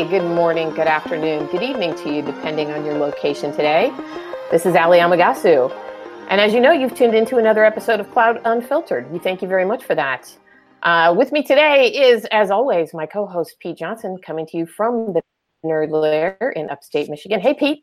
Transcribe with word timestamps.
Hey, 0.00 0.08
good 0.08 0.24
morning, 0.34 0.70
good 0.70 0.86
afternoon, 0.86 1.44
good 1.48 1.62
evening 1.62 1.94
to 1.96 2.10
you, 2.10 2.22
depending 2.22 2.70
on 2.70 2.86
your 2.86 2.94
location 2.94 3.50
today. 3.50 3.92
This 4.50 4.64
is 4.64 4.74
Ali 4.74 4.96
Amagasu. 4.96 5.70
And 6.30 6.40
as 6.40 6.54
you 6.54 6.60
know, 6.60 6.72
you've 6.72 6.94
tuned 6.94 7.14
into 7.14 7.36
another 7.36 7.66
episode 7.66 8.00
of 8.00 8.10
Cloud 8.10 8.40
Unfiltered. 8.46 9.10
We 9.10 9.18
thank 9.18 9.42
you 9.42 9.48
very 9.48 9.66
much 9.66 9.84
for 9.84 9.94
that. 9.94 10.34
Uh, 10.84 11.14
with 11.14 11.32
me 11.32 11.42
today 11.42 11.88
is, 11.88 12.24
as 12.30 12.50
always, 12.50 12.94
my 12.94 13.04
co 13.04 13.26
host, 13.26 13.56
Pete 13.60 13.76
Johnson, 13.76 14.16
coming 14.24 14.46
to 14.46 14.56
you 14.56 14.64
from 14.64 15.12
the 15.12 15.20
Nerd 15.66 15.90
Lair 15.90 16.54
in 16.56 16.70
upstate 16.70 17.10
Michigan. 17.10 17.38
Hey, 17.38 17.52
Pete. 17.52 17.82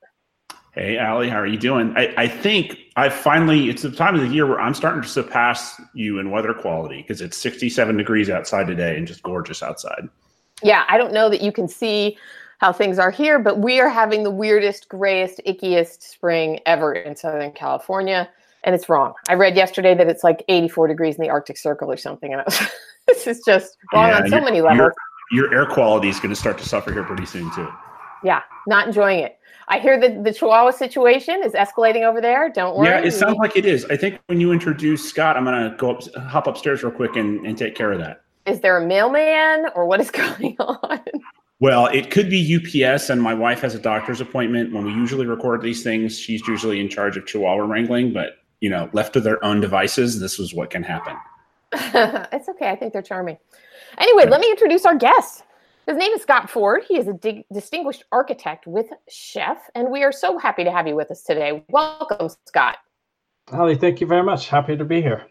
Hey, 0.73 0.97
Ali, 0.97 1.29
how 1.29 1.37
are 1.37 1.45
you 1.45 1.59
doing? 1.59 1.93
I, 1.95 2.15
I 2.17 2.27
think 2.27 2.79
I 2.95 3.09
finally, 3.09 3.69
it's 3.69 3.83
the 3.83 3.91
time 3.91 4.15
of 4.15 4.21
the 4.21 4.27
year 4.27 4.47
where 4.47 4.59
I'm 4.59 4.73
starting 4.73 5.03
to 5.03 5.07
surpass 5.07 5.79
you 5.93 6.17
in 6.17 6.31
weather 6.31 6.55
quality 6.55 7.03
because 7.03 7.21
it's 7.21 7.37
67 7.37 7.95
degrees 7.95 8.31
outside 8.31 8.65
today 8.65 8.97
and 8.97 9.05
just 9.05 9.21
gorgeous 9.21 9.61
outside. 9.61 10.09
Yeah, 10.63 10.85
I 10.87 10.97
don't 10.97 11.13
know 11.13 11.29
that 11.29 11.41
you 11.41 11.51
can 11.51 11.67
see 11.67 12.17
how 12.59 12.73
things 12.73 12.97
are 12.97 13.11
here, 13.11 13.37
but 13.39 13.59
we 13.59 13.79
are 13.79 13.89
having 13.89 14.23
the 14.23 14.31
weirdest, 14.31 14.89
grayest, 14.89 15.39
ickiest 15.45 16.01
spring 16.01 16.59
ever 16.65 16.93
in 16.93 17.15
Southern 17.15 17.51
California. 17.51 18.29
And 18.63 18.73
it's 18.73 18.89
wrong. 18.89 19.13
I 19.29 19.35
read 19.35 19.55
yesterday 19.55 19.93
that 19.93 20.07
it's 20.07 20.23
like 20.23 20.43
84 20.47 20.87
degrees 20.87 21.15
in 21.15 21.21
the 21.21 21.29
Arctic 21.29 21.57
Circle 21.57 21.91
or 21.91 21.97
something. 21.97 22.31
And 22.31 22.41
I 22.41 22.43
was, 22.45 22.59
this 23.07 23.27
is 23.27 23.41
just 23.45 23.77
wrong 23.93 24.09
yeah, 24.09 24.17
on 24.17 24.29
so 24.29 24.41
many 24.41 24.61
levels. 24.61 24.91
Your, 25.31 25.51
your 25.51 25.53
air 25.53 25.71
quality 25.71 26.09
is 26.09 26.19
going 26.19 26.31
to 26.31 26.35
start 26.35 26.57
to 26.57 26.65
suffer 26.67 26.91
here 26.91 27.03
pretty 27.03 27.25
soon, 27.25 27.53
too. 27.53 27.71
Yeah, 28.23 28.41
not 28.65 28.87
enjoying 28.87 29.19
it. 29.19 29.37
I 29.67 29.79
hear 29.79 29.99
that 29.99 30.23
the 30.23 30.33
Chihuahua 30.33 30.71
situation 30.71 31.41
is 31.43 31.53
escalating 31.53 32.03
over 32.03 32.19
there. 32.21 32.49
Don't 32.49 32.75
worry. 32.75 32.87
Yeah, 32.87 32.99
it 33.01 33.11
sounds 33.11 33.37
like 33.37 33.55
it 33.55 33.65
is. 33.65 33.85
I 33.85 33.97
think 33.97 34.19
when 34.27 34.39
you 34.39 34.51
introduce 34.51 35.07
Scott, 35.07 35.37
I'm 35.37 35.43
going 35.43 35.69
to 35.69 35.77
go 35.77 35.91
up, 35.91 36.03
hop 36.15 36.47
upstairs 36.47 36.83
real 36.83 36.91
quick 36.91 37.15
and, 37.15 37.45
and 37.45 37.57
take 37.57 37.75
care 37.75 37.91
of 37.91 37.99
that. 37.99 38.23
Is 38.47 38.61
there 38.61 38.77
a 38.77 38.85
mailman 38.85 39.65
or 39.75 39.85
what 39.85 39.99
is 39.99 40.09
going 40.11 40.55
on? 40.59 41.01
Well, 41.59 41.87
it 41.87 42.11
could 42.11 42.29
be 42.29 42.55
UPS, 42.55 43.09
and 43.09 43.21
my 43.21 43.33
wife 43.33 43.59
has 43.61 43.75
a 43.75 43.79
doctor's 43.79 44.21
appointment. 44.21 44.73
When 44.73 44.85
we 44.85 44.93
usually 44.93 45.25
record 45.25 45.61
these 45.61 45.83
things, 45.83 46.17
she's 46.17 46.47
usually 46.47 46.79
in 46.79 46.87
charge 46.87 47.17
of 47.17 47.25
Chihuahua 47.25 47.65
wrangling. 47.65 48.13
But 48.13 48.37
you 48.61 48.69
know, 48.69 48.89
left 48.93 49.13
to 49.13 49.19
their 49.19 49.43
own 49.43 49.59
devices, 49.59 50.19
this 50.19 50.39
is 50.39 50.53
what 50.53 50.69
can 50.69 50.83
happen. 50.83 51.15
it's 52.31 52.47
okay. 52.47 52.69
I 52.69 52.75
think 52.75 52.93
they're 52.93 53.01
charming. 53.01 53.37
Anyway, 53.97 54.25
let 54.27 54.39
me 54.39 54.49
introduce 54.49 54.85
our 54.85 54.95
guest. 54.95 55.43
His 55.87 55.97
name 55.97 56.11
is 56.13 56.21
Scott 56.21 56.49
Ford. 56.49 56.83
He 56.87 56.97
is 56.97 57.07
a 57.07 57.13
dig- 57.13 57.45
distinguished 57.51 58.03
architect 58.11 58.67
with 58.67 58.87
Chef, 59.09 59.57
and 59.73 59.89
we 59.89 60.03
are 60.03 60.11
so 60.11 60.37
happy 60.37 60.63
to 60.63 60.71
have 60.71 60.87
you 60.87 60.95
with 60.95 61.11
us 61.11 61.23
today. 61.23 61.63
Welcome, 61.69 62.29
Scott. 62.45 62.77
Holly, 63.49 63.75
thank 63.75 64.01
you 64.01 64.07
very 64.07 64.23
much. 64.23 64.47
Happy 64.47 64.75
to 64.77 64.85
be 64.85 65.01
here. 65.01 65.25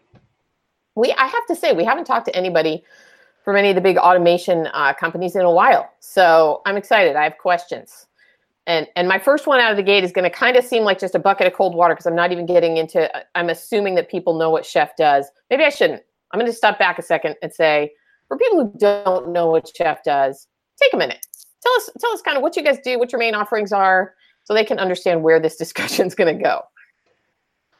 We, 0.95 1.13
I 1.13 1.27
have 1.27 1.45
to 1.47 1.55
say, 1.55 1.73
we 1.73 1.83
haven't 1.83 2.05
talked 2.05 2.25
to 2.25 2.35
anybody 2.35 2.83
from 3.47 3.53
many 3.53 3.69
of 3.69 3.75
the 3.75 3.81
big 3.81 3.97
automation 3.97 4.67
uh, 4.73 4.93
companies 4.93 5.33
in 5.33 5.43
a 5.43 5.49
while, 5.49 5.89
so 6.01 6.61
I'm 6.65 6.75
excited. 6.75 7.15
I 7.15 7.23
have 7.23 7.37
questions, 7.37 8.07
and 8.65 8.87
and 8.97 9.07
my 9.07 9.19
first 9.19 9.47
one 9.47 9.61
out 9.61 9.71
of 9.71 9.77
the 9.77 9.83
gate 9.83 10.03
is 10.03 10.11
going 10.11 10.29
to 10.29 10.29
kind 10.29 10.57
of 10.57 10.65
seem 10.65 10.83
like 10.83 10.99
just 10.99 11.15
a 11.15 11.19
bucket 11.19 11.47
of 11.47 11.53
cold 11.53 11.73
water 11.73 11.93
because 11.93 12.05
I'm 12.05 12.13
not 12.13 12.33
even 12.33 12.45
getting 12.45 12.75
into. 12.75 13.09
I'm 13.35 13.49
assuming 13.49 13.95
that 13.95 14.09
people 14.09 14.37
know 14.37 14.49
what 14.49 14.65
Chef 14.65 14.97
does. 14.97 15.27
Maybe 15.49 15.63
I 15.63 15.69
shouldn't. 15.69 16.03
I'm 16.33 16.41
going 16.41 16.51
to 16.51 16.57
step 16.57 16.77
back 16.77 16.99
a 16.99 17.01
second 17.01 17.35
and 17.41 17.53
say 17.53 17.93
for 18.27 18.37
people 18.37 18.65
who 18.65 18.77
don't 18.77 19.31
know 19.31 19.49
what 19.49 19.71
Chef 19.73 20.03
does, 20.03 20.45
take 20.83 20.93
a 20.93 20.97
minute. 20.97 21.25
Tell 21.63 21.73
us, 21.77 21.89
tell 22.01 22.11
us 22.11 22.21
kind 22.21 22.35
of 22.35 22.43
what 22.43 22.57
you 22.57 22.63
guys 22.63 22.79
do, 22.83 22.99
what 22.99 23.13
your 23.13 23.19
main 23.19 23.33
offerings 23.33 23.71
are, 23.71 24.13
so 24.43 24.55
they 24.55 24.65
can 24.65 24.77
understand 24.77 25.23
where 25.23 25.39
this 25.39 25.55
discussion 25.63 26.05
is 26.05 26.15
going 26.15 26.37
to 26.37 26.43
go. 26.43 26.63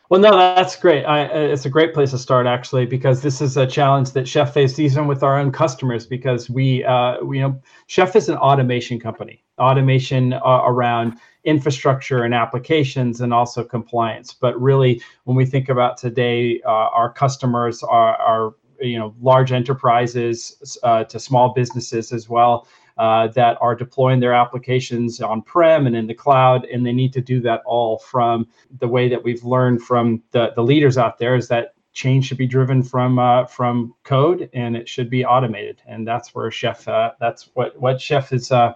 Well, 0.10 0.22
no, 0.22 0.32
that's 0.32 0.78
great. 0.78 1.04
I, 1.04 1.24
it's 1.24 1.66
a 1.66 1.70
great 1.70 1.94
place 1.94 2.12
to 2.12 2.18
start, 2.18 2.48
actually, 2.48 2.86
because 2.86 3.22
this 3.22 3.42
is 3.42 3.58
a 3.58 3.68
challenge 3.68 4.12
that 4.12 4.26
Chef 4.26 4.54
faces 4.54 4.80
even 4.80 5.06
with 5.06 5.22
our 5.22 5.38
own 5.38 5.52
customers. 5.52 6.06
Because 6.06 6.50
we, 6.50 6.84
uh, 6.86 7.24
we, 7.24 7.40
you 7.40 7.44
know, 7.44 7.62
Chef 7.88 8.16
is 8.16 8.30
an 8.30 8.38
automation 8.38 9.00
company, 9.02 9.44
automation 9.60 10.34
uh, 10.34 10.62
around 10.66 11.18
infrastructure 11.44 12.24
and 12.24 12.34
applications, 12.34 13.20
and 13.20 13.34
also 13.34 13.66
compliance. 13.66 14.34
But 14.34 14.60
really, 14.62 15.02
when 15.26 15.36
we 15.36 15.46
think 15.46 15.68
about 15.68 15.98
today, 15.98 16.62
uh, 16.66 16.70
our 16.70 17.12
customers 17.12 17.84
are, 17.84 18.16
are 18.16 18.56
you 18.80 18.98
know 18.98 19.14
large 19.22 19.52
enterprises 19.52 20.78
uh, 20.84 21.04
to 21.06 21.20
small 21.20 21.54
businesses 21.54 22.14
as 22.14 22.30
well 22.30 22.68
uh, 22.98 23.28
that 23.30 23.58
are 23.62 23.76
deploying 23.76 24.20
their 24.20 24.34
applications 24.34 25.22
on 25.22 25.42
prem 25.42 25.88
and 25.88 25.96
in 25.96 26.08
the 26.08 26.14
cloud 26.14 26.66
and 26.66 26.86
they 26.86 26.92
need 26.92 27.14
to 27.14 27.22
do 27.22 27.40
that 27.42 27.62
all 27.66 28.00
from 28.00 28.48
the 28.80 28.88
way 28.88 29.08
that 29.08 29.24
we've 29.24 29.44
learned 29.44 29.82
from 29.82 30.22
the, 30.32 30.52
the 30.56 30.64
leaders 30.64 30.98
out 30.98 31.18
there 31.18 31.36
is 31.36 31.48
that 31.48 31.74
change 31.94 32.28
should 32.28 32.38
be 32.38 32.48
driven 32.48 32.84
from 32.84 33.18
uh, 33.18 33.46
from 33.46 33.94
code 34.04 34.50
and 34.54 34.78
it 34.78 34.88
should 34.88 35.10
be 35.10 35.26
automated. 35.26 35.82
And 35.88 36.08
that's 36.08 36.36
where 36.36 36.52
chef 36.52 36.88
uh, 36.88 37.12
that's 37.20 37.50
what 37.54 37.80
what 37.80 38.00
chef 38.00 38.32
is 38.34 38.52
uh, 38.52 38.74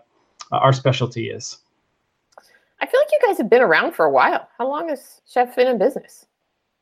our 0.52 0.74
specialty 0.74 1.30
is. 1.30 1.60
I 2.82 2.88
feel 2.88 3.00
like 3.00 3.12
you 3.12 3.20
guys 3.28 3.38
have 3.38 3.50
been 3.50 3.62
around 3.62 3.94
for 3.94 4.06
a 4.06 4.12
while. 4.12 4.50
How 4.58 4.68
long 4.68 4.90
has 4.90 5.22
chef 5.28 5.56
been 5.56 5.68
in 5.68 5.78
business? 5.78 6.26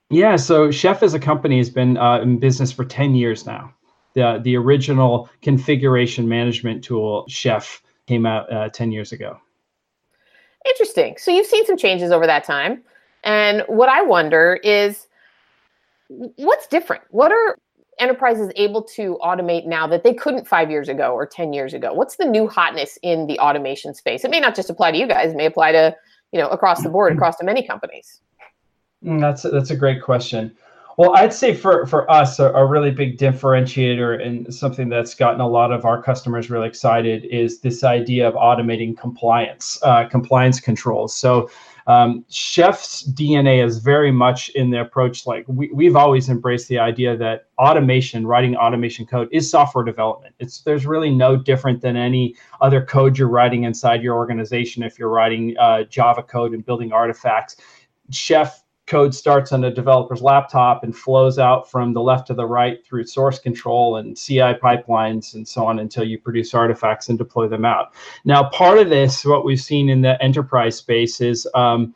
Yeah, 0.09 0.37
so 0.37 0.71
Chef 0.71 1.03
as 1.03 1.13
a 1.13 1.19
company 1.19 1.57
has 1.57 1.69
been 1.69 1.97
uh, 1.97 2.19
in 2.21 2.39
business 2.39 2.71
for 2.71 2.83
10 2.83 3.13
years 3.13 3.45
now. 3.45 3.71
The, 4.15 4.39
the 4.43 4.55
original 4.57 5.29
configuration 5.41 6.27
management 6.27 6.83
tool, 6.83 7.25
Chef, 7.27 7.81
came 8.07 8.25
out 8.25 8.51
uh, 8.51 8.69
10 8.69 8.91
years 8.91 9.11
ago. 9.11 9.39
Interesting. 10.67 11.15
So 11.17 11.31
you've 11.31 11.45
seen 11.45 11.65
some 11.65 11.77
changes 11.77 12.11
over 12.11 12.25
that 12.27 12.43
time. 12.43 12.81
And 13.23 13.63
what 13.67 13.89
I 13.89 14.01
wonder 14.01 14.59
is 14.63 15.07
what's 16.07 16.67
different? 16.67 17.03
What 17.11 17.31
are 17.31 17.57
enterprises 17.99 18.51
able 18.55 18.81
to 18.81 19.17
automate 19.21 19.65
now 19.65 19.85
that 19.87 20.03
they 20.03 20.13
couldn't 20.13 20.47
five 20.47 20.71
years 20.71 20.89
ago 20.89 21.11
or 21.11 21.25
10 21.25 21.53
years 21.53 21.73
ago? 21.73 21.93
What's 21.93 22.15
the 22.15 22.25
new 22.25 22.47
hotness 22.47 22.97
in 23.03 23.27
the 23.27 23.37
automation 23.39 23.93
space? 23.93 24.23
It 24.23 24.31
may 24.31 24.39
not 24.39 24.55
just 24.55 24.69
apply 24.69 24.91
to 24.91 24.97
you 24.97 25.07
guys, 25.07 25.31
it 25.31 25.37
may 25.37 25.45
apply 25.45 25.73
to, 25.73 25.95
you 26.31 26.39
know, 26.39 26.47
across 26.47 26.81
the 26.81 26.89
board, 26.89 27.13
across 27.13 27.37
to 27.37 27.45
many 27.45 27.65
companies. 27.65 28.21
Mm, 29.03 29.19
that's 29.19 29.45
a, 29.45 29.49
that's 29.49 29.69
a 29.69 29.75
great 29.75 30.01
question. 30.01 30.55
Well, 30.99 31.15
I'd 31.15 31.33
say 31.33 31.53
for 31.53 31.85
for 31.85 32.11
us, 32.11 32.39
a, 32.39 32.51
a, 32.51 32.65
really 32.65 32.91
big 32.91 33.17
differentiator 33.17 34.21
and 34.21 34.53
something 34.53 34.89
that's 34.89 35.15
gotten 35.15 35.39
a 35.39 35.47
lot 35.47 35.71
of 35.71 35.85
our 35.85 36.03
customers 36.03 36.49
really 36.49 36.67
excited 36.67 37.23
is 37.23 37.61
this 37.61 37.85
idea 37.85 38.27
of 38.27 38.33
automating 38.33 38.97
compliance, 38.97 39.79
uh, 39.83 40.09
compliance 40.09 40.59
controls. 40.59 41.15
So, 41.15 41.49
um, 41.87 42.25
Chef's 42.29 43.09
DNA 43.13 43.65
is 43.65 43.77
very 43.77 44.11
much 44.11 44.49
in 44.55 44.71
the 44.71 44.81
approach. 44.81 45.25
Like 45.25 45.45
we, 45.47 45.71
we've 45.73 45.95
always 45.95 46.27
embraced 46.27 46.67
the 46.67 46.79
idea 46.79 47.15
that 47.15 47.45
automation, 47.57 48.27
writing 48.27 48.57
automation 48.57 49.05
code, 49.05 49.29
is 49.31 49.49
software 49.49 49.85
development. 49.85 50.35
It's 50.39 50.63
there's 50.63 50.85
really 50.85 51.11
no 51.11 51.37
different 51.37 51.79
than 51.79 51.95
any 51.95 52.35
other 52.59 52.83
code 52.83 53.17
you're 53.17 53.29
writing 53.29 53.63
inside 53.63 54.03
your 54.03 54.17
organization. 54.17 54.83
If 54.83 54.99
you're 54.99 55.07
writing 55.07 55.55
uh, 55.57 55.83
Java 55.83 56.23
code 56.23 56.51
and 56.51 56.65
building 56.65 56.91
artifacts, 56.91 57.55
Chef 58.11 58.65
code 58.89 59.13
starts 59.13 59.51
on 59.51 59.63
a 59.63 59.71
developer's 59.71 60.21
laptop 60.21 60.83
and 60.83 60.97
flows 60.97 61.37
out 61.37 61.69
from 61.69 61.93
the 61.93 62.01
left 62.01 62.27
to 62.27 62.33
the 62.33 62.45
right 62.45 62.85
through 62.85 63.05
source 63.05 63.39
control 63.39 63.97
and 63.97 64.17
CI 64.17 64.55
pipelines 64.61 65.35
and 65.35 65.47
so 65.47 65.65
on 65.65 65.79
until 65.79 66.03
you 66.03 66.17
produce 66.17 66.53
artifacts 66.53 67.07
and 67.07 67.17
deploy 67.17 67.47
them 67.47 67.63
out. 67.63 67.93
Now, 68.25 68.49
part 68.49 68.79
of 68.79 68.89
this, 68.89 69.23
what 69.23 69.45
we've 69.45 69.61
seen 69.61 69.89
in 69.89 70.01
the 70.01 70.21
enterprise 70.21 70.75
space 70.75 71.21
is 71.21 71.47
um, 71.53 71.93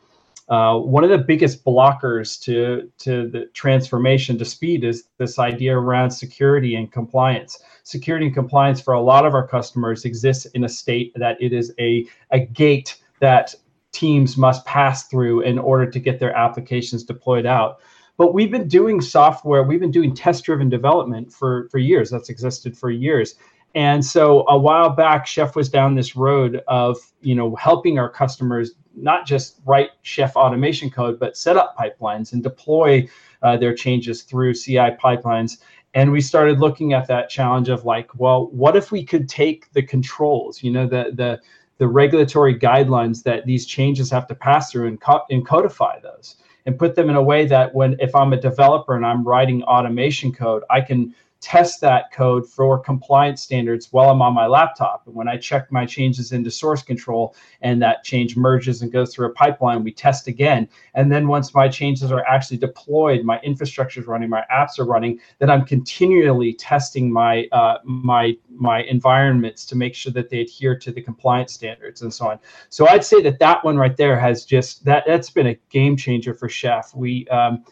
uh, 0.48 0.78
one 0.78 1.02
of 1.02 1.10
the 1.10 1.18
biggest 1.18 1.64
blockers 1.64 2.40
to, 2.42 2.90
to 2.98 3.28
the 3.28 3.46
transformation 3.54 4.38
to 4.38 4.44
speed 4.44 4.84
is 4.84 5.04
this 5.18 5.38
idea 5.38 5.76
around 5.76 6.10
security 6.10 6.76
and 6.76 6.92
compliance. 6.92 7.58
Security 7.82 8.26
and 8.26 8.34
compliance 8.34 8.80
for 8.80 8.94
a 8.94 9.00
lot 9.00 9.26
of 9.26 9.34
our 9.34 9.46
customers 9.46 10.04
exists 10.04 10.46
in 10.46 10.64
a 10.64 10.68
state 10.68 11.12
that 11.16 11.36
it 11.40 11.52
is 11.52 11.72
a, 11.80 12.06
a 12.30 12.40
gate 12.40 13.00
that 13.20 13.54
teams 13.94 14.36
must 14.36 14.64
pass 14.66 15.06
through 15.08 15.40
in 15.42 15.58
order 15.58 15.90
to 15.90 15.98
get 15.98 16.18
their 16.18 16.34
applications 16.36 17.04
deployed 17.04 17.46
out. 17.46 17.80
But 18.16 18.34
we've 18.34 18.50
been 18.50 18.68
doing 18.68 19.00
software, 19.00 19.62
we've 19.62 19.80
been 19.80 19.90
doing 19.90 20.14
test 20.14 20.44
driven 20.44 20.68
development 20.68 21.32
for, 21.32 21.68
for 21.70 21.78
years. 21.78 22.10
That's 22.10 22.28
existed 22.28 22.76
for 22.76 22.90
years. 22.90 23.36
And 23.74 24.04
so 24.04 24.44
a 24.48 24.56
while 24.56 24.90
back, 24.90 25.26
Chef 25.26 25.56
was 25.56 25.68
down 25.68 25.94
this 25.94 26.14
road 26.14 26.62
of 26.68 26.98
you 27.22 27.34
know 27.34 27.56
helping 27.56 27.98
our 27.98 28.08
customers 28.08 28.72
not 28.94 29.26
just 29.26 29.60
write 29.64 29.90
Chef 30.02 30.36
automation 30.36 30.90
code, 30.90 31.18
but 31.18 31.36
set 31.36 31.56
up 31.56 31.76
pipelines 31.76 32.32
and 32.32 32.42
deploy 32.42 33.08
uh, 33.42 33.56
their 33.56 33.74
changes 33.74 34.22
through 34.22 34.54
CI 34.54 34.96
pipelines. 35.02 35.58
And 35.94 36.12
we 36.12 36.20
started 36.20 36.60
looking 36.60 36.92
at 36.92 37.08
that 37.08 37.28
challenge 37.28 37.68
of 37.68 37.84
like, 37.84 38.10
well, 38.14 38.46
what 38.48 38.76
if 38.76 38.92
we 38.92 39.04
could 39.04 39.28
take 39.28 39.72
the 39.72 39.82
controls, 39.82 40.62
you 40.62 40.70
know, 40.70 40.86
the 40.86 41.10
the 41.12 41.40
the 41.78 41.88
regulatory 41.88 42.58
guidelines 42.58 43.22
that 43.24 43.46
these 43.46 43.66
changes 43.66 44.10
have 44.10 44.26
to 44.28 44.34
pass 44.34 44.70
through 44.70 44.86
and, 44.86 45.00
co- 45.00 45.24
and 45.30 45.46
codify 45.46 45.98
those 46.00 46.36
and 46.66 46.78
put 46.78 46.94
them 46.94 47.10
in 47.10 47.16
a 47.16 47.22
way 47.22 47.46
that 47.46 47.74
when 47.74 47.96
if 48.00 48.14
I'm 48.14 48.32
a 48.32 48.40
developer 48.40 48.96
and 48.96 49.04
I'm 49.04 49.24
writing 49.24 49.62
automation 49.64 50.32
code, 50.32 50.62
I 50.70 50.80
can 50.80 51.14
test 51.44 51.78
that 51.82 52.10
code 52.10 52.48
for 52.48 52.78
compliance 52.78 53.42
standards 53.42 53.92
while 53.92 54.08
I'm 54.08 54.22
on 54.22 54.32
my 54.32 54.46
laptop. 54.46 55.02
And 55.06 55.14
when 55.14 55.28
I 55.28 55.36
check 55.36 55.70
my 55.70 55.84
changes 55.84 56.32
into 56.32 56.50
source 56.50 56.82
control 56.82 57.36
and 57.60 57.82
that 57.82 58.02
change 58.02 58.34
merges 58.34 58.80
and 58.80 58.90
goes 58.90 59.14
through 59.14 59.26
a 59.26 59.32
pipeline, 59.34 59.84
we 59.84 59.92
test 59.92 60.26
again. 60.26 60.66
And 60.94 61.12
then 61.12 61.28
once 61.28 61.54
my 61.54 61.68
changes 61.68 62.10
are 62.10 62.24
actually 62.24 62.56
deployed, 62.56 63.24
my 63.24 63.38
infrastructure 63.40 64.00
is 64.00 64.06
running, 64.06 64.30
my 64.30 64.42
apps 64.50 64.78
are 64.78 64.86
running, 64.86 65.20
then 65.38 65.50
I'm 65.50 65.66
continually 65.66 66.54
testing 66.54 67.12
my 67.12 67.46
uh, 67.52 67.76
my 67.84 68.32
my 68.48 68.82
environments 68.84 69.66
to 69.66 69.76
make 69.76 69.94
sure 69.94 70.12
that 70.14 70.30
they 70.30 70.40
adhere 70.40 70.78
to 70.78 70.92
the 70.92 71.02
compliance 71.02 71.52
standards 71.52 72.00
and 72.00 72.12
so 72.12 72.30
on. 72.30 72.38
So 72.70 72.88
I'd 72.88 73.04
say 73.04 73.20
that 73.20 73.38
that 73.40 73.62
one 73.66 73.76
right 73.76 73.98
there 73.98 74.18
has 74.18 74.46
just 74.46 74.82
that 74.86 75.04
that's 75.06 75.28
been 75.28 75.48
a 75.48 75.58
game 75.68 75.94
changer 75.94 76.32
for 76.32 76.48
Chef. 76.48 76.94
We 76.94 77.28
um, 77.28 77.66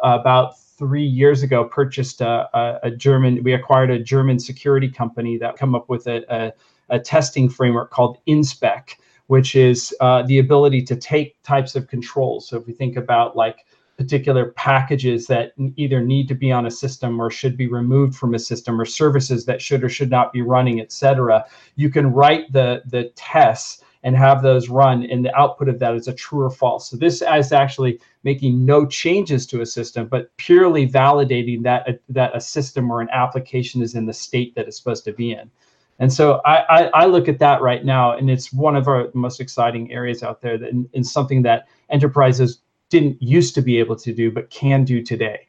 about 0.00 0.56
three 0.78 1.04
years 1.04 1.42
ago 1.42 1.64
purchased 1.64 2.20
a, 2.20 2.48
a, 2.56 2.78
a, 2.84 2.90
German, 2.90 3.42
we 3.42 3.52
acquired 3.52 3.90
a 3.90 3.98
German 3.98 4.38
security 4.38 4.88
company 4.88 5.36
that 5.38 5.56
come 5.56 5.74
up 5.74 5.88
with 5.88 6.06
a, 6.06 6.22
a, 6.32 6.52
a 6.88 7.00
testing 7.00 7.48
framework 7.48 7.90
called 7.90 8.18
InSpec, 8.28 8.94
which 9.26 9.56
is 9.56 9.94
uh, 10.00 10.22
the 10.22 10.38
ability 10.38 10.82
to 10.82 10.96
take 10.96 11.42
types 11.42 11.74
of 11.74 11.88
controls. 11.88 12.48
So 12.48 12.56
if 12.56 12.66
we 12.66 12.72
think 12.72 12.96
about 12.96 13.36
like 13.36 13.66
particular 13.98 14.52
packages 14.52 15.26
that 15.26 15.52
either 15.76 16.00
need 16.00 16.28
to 16.28 16.34
be 16.34 16.52
on 16.52 16.66
a 16.66 16.70
system 16.70 17.20
or 17.20 17.30
should 17.30 17.56
be 17.56 17.66
removed 17.66 18.14
from 18.14 18.34
a 18.34 18.38
system 18.38 18.80
or 18.80 18.84
services 18.84 19.44
that 19.46 19.60
should 19.60 19.82
or 19.82 19.88
should 19.88 20.10
not 20.10 20.32
be 20.32 20.40
running, 20.40 20.80
et 20.80 20.92
cetera, 20.92 21.44
you 21.74 21.90
can 21.90 22.12
write 22.12 22.50
the, 22.52 22.80
the 22.86 23.10
tests 23.16 23.82
and 24.02 24.16
have 24.16 24.42
those 24.42 24.68
run 24.68 25.04
and 25.04 25.24
the 25.24 25.34
output 25.36 25.68
of 25.68 25.78
that 25.80 25.94
is 25.94 26.08
a 26.08 26.12
true 26.12 26.42
or 26.42 26.50
false. 26.50 26.88
So 26.88 26.96
this 26.96 27.22
is 27.22 27.52
actually 27.52 28.00
making 28.22 28.64
no 28.64 28.86
changes 28.86 29.46
to 29.48 29.60
a 29.60 29.66
system, 29.66 30.06
but 30.06 30.34
purely 30.36 30.88
validating 30.88 31.62
that 31.64 31.88
a, 31.88 31.98
that 32.08 32.36
a 32.36 32.40
system 32.40 32.90
or 32.90 33.00
an 33.00 33.08
application 33.10 33.82
is 33.82 33.94
in 33.94 34.06
the 34.06 34.12
state 34.12 34.54
that 34.54 34.66
it's 34.66 34.76
supposed 34.76 35.04
to 35.04 35.12
be 35.12 35.32
in. 35.32 35.50
And 35.98 36.12
so 36.12 36.40
I, 36.44 36.56
I, 36.68 36.82
I 36.94 37.06
look 37.06 37.28
at 37.28 37.40
that 37.40 37.60
right 37.60 37.84
now, 37.84 38.16
and 38.16 38.30
it's 38.30 38.52
one 38.52 38.76
of 38.76 38.86
our 38.86 39.08
most 39.14 39.40
exciting 39.40 39.90
areas 39.92 40.22
out 40.22 40.40
there, 40.40 40.56
that 40.56 40.70
in, 40.70 40.88
in 40.92 41.02
something 41.02 41.42
that 41.42 41.66
enterprises 41.90 42.60
didn't 42.88 43.20
used 43.20 43.54
to 43.56 43.62
be 43.62 43.78
able 43.78 43.96
to 43.96 44.12
do, 44.12 44.30
but 44.30 44.48
can 44.50 44.84
do 44.84 45.02
today. 45.02 45.48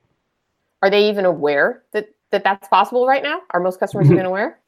Are 0.81 0.89
they 0.89 1.07
even 1.07 1.25
aware 1.25 1.83
that, 1.91 2.09
that 2.31 2.43
that's 2.43 2.67
possible 2.67 3.05
right 3.05 3.21
now? 3.21 3.41
Are 3.51 3.59
most 3.59 3.79
customers 3.79 4.11
even 4.11 4.25
aware? 4.25 4.58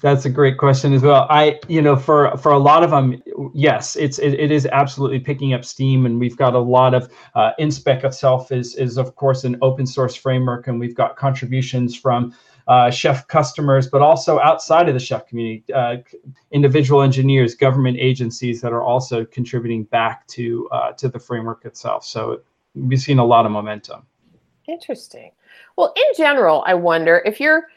That's 0.00 0.24
a 0.24 0.30
great 0.30 0.58
question 0.58 0.92
as 0.92 1.02
well. 1.02 1.26
I, 1.30 1.58
you 1.68 1.80
know, 1.80 1.96
for 1.96 2.36
for 2.36 2.52
a 2.52 2.58
lot 2.58 2.82
of 2.82 2.90
them, 2.90 3.22
yes, 3.54 3.96
it's 3.96 4.18
it, 4.18 4.34
it 4.34 4.50
is 4.50 4.66
absolutely 4.66 5.20
picking 5.20 5.54
up 5.54 5.64
steam, 5.64 6.04
and 6.06 6.20
we've 6.20 6.36
got 6.36 6.54
a 6.54 6.58
lot 6.58 6.92
of 6.94 7.10
uh, 7.34 7.52
InSpec 7.58 8.04
itself 8.04 8.52
is 8.52 8.74
is 8.76 8.98
of 8.98 9.14
course 9.16 9.44
an 9.44 9.56
open 9.62 9.86
source 9.86 10.14
framework, 10.14 10.66
and 10.66 10.78
we've 10.78 10.94
got 10.94 11.16
contributions 11.16 11.96
from 11.96 12.34
uh, 12.68 12.90
chef 12.90 13.26
customers, 13.28 13.86
but 13.86 14.02
also 14.02 14.38
outside 14.40 14.88
of 14.88 14.94
the 14.94 15.00
chef 15.00 15.26
community, 15.26 15.64
uh, 15.72 15.96
individual 16.50 17.02
engineers, 17.02 17.54
government 17.54 17.96
agencies 17.98 18.60
that 18.60 18.72
are 18.72 18.82
also 18.82 19.24
contributing 19.24 19.84
back 19.84 20.26
to 20.26 20.68
uh, 20.72 20.92
to 20.92 21.08
the 21.08 21.18
framework 21.18 21.64
itself. 21.64 22.04
So 22.04 22.40
we've 22.74 23.00
seen 23.00 23.18
a 23.18 23.24
lot 23.24 23.46
of 23.46 23.52
momentum. 23.52 24.06
Interesting. 24.68 25.30
Well, 25.76 25.92
in 25.96 26.16
general, 26.16 26.62
I 26.66 26.74
wonder 26.74 27.22
if 27.24 27.40
you're 27.40 27.68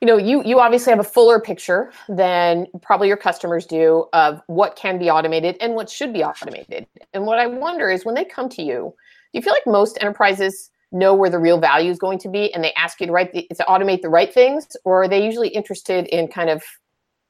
you 0.00 0.06
know 0.06 0.16
you 0.16 0.42
you 0.44 0.60
obviously 0.60 0.90
have 0.90 1.00
a 1.00 1.04
fuller 1.04 1.40
picture 1.40 1.92
than 2.08 2.66
probably 2.82 3.08
your 3.08 3.16
customers 3.16 3.66
do 3.66 4.06
of 4.12 4.40
what 4.46 4.76
can 4.76 4.98
be 4.98 5.10
automated 5.10 5.56
and 5.60 5.74
what 5.74 5.90
should 5.90 6.12
be 6.12 6.24
automated. 6.24 6.86
And 7.12 7.26
what 7.26 7.38
i 7.38 7.46
wonder 7.46 7.90
is 7.90 8.04
when 8.04 8.14
they 8.14 8.24
come 8.24 8.48
to 8.50 8.62
you 8.62 8.94
do 9.32 9.38
you 9.38 9.42
feel 9.42 9.52
like 9.52 9.66
most 9.66 9.98
enterprises 10.00 10.70
know 10.92 11.14
where 11.14 11.30
the 11.30 11.38
real 11.38 11.60
value 11.60 11.90
is 11.90 11.98
going 11.98 12.18
to 12.18 12.28
be 12.28 12.52
and 12.52 12.64
they 12.64 12.72
ask 12.72 13.00
you 13.00 13.06
to 13.06 13.12
write 13.12 13.32
the, 13.32 13.46
to 13.54 13.64
automate 13.68 14.02
the 14.02 14.08
right 14.08 14.32
things? 14.32 14.76
Or 14.84 15.02
are 15.02 15.08
they 15.08 15.24
usually 15.24 15.48
interested 15.48 16.06
in 16.08 16.26
kind 16.26 16.50
of 16.50 16.64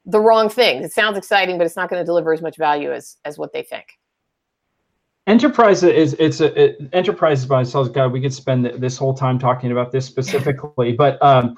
the 0.06 0.20
wrong 0.20 0.48
things? 0.48 0.84
It 0.84 0.92
sounds 0.92 1.18
exciting 1.18 1.58
but 1.58 1.66
it's 1.66 1.76
not 1.76 1.90
going 1.90 2.00
to 2.00 2.06
deliver 2.06 2.32
as 2.32 2.40
much 2.40 2.56
value 2.56 2.92
as 2.92 3.16
as 3.24 3.38
what 3.38 3.52
they 3.52 3.62
think. 3.62 3.98
Enterprise 5.26 5.82
is 5.82 6.16
it's 6.18 6.40
a 6.40 6.60
it, 6.60 6.78
enterprise 6.92 7.44
by 7.44 7.58
themselves 7.58 7.90
god 7.90 8.10
we 8.12 8.20
could 8.20 8.32
spend 8.32 8.64
this 8.78 8.96
whole 8.96 9.14
time 9.14 9.38
talking 9.38 9.70
about 9.70 9.92
this 9.92 10.06
specifically 10.06 10.92
but 10.92 11.22
um 11.22 11.56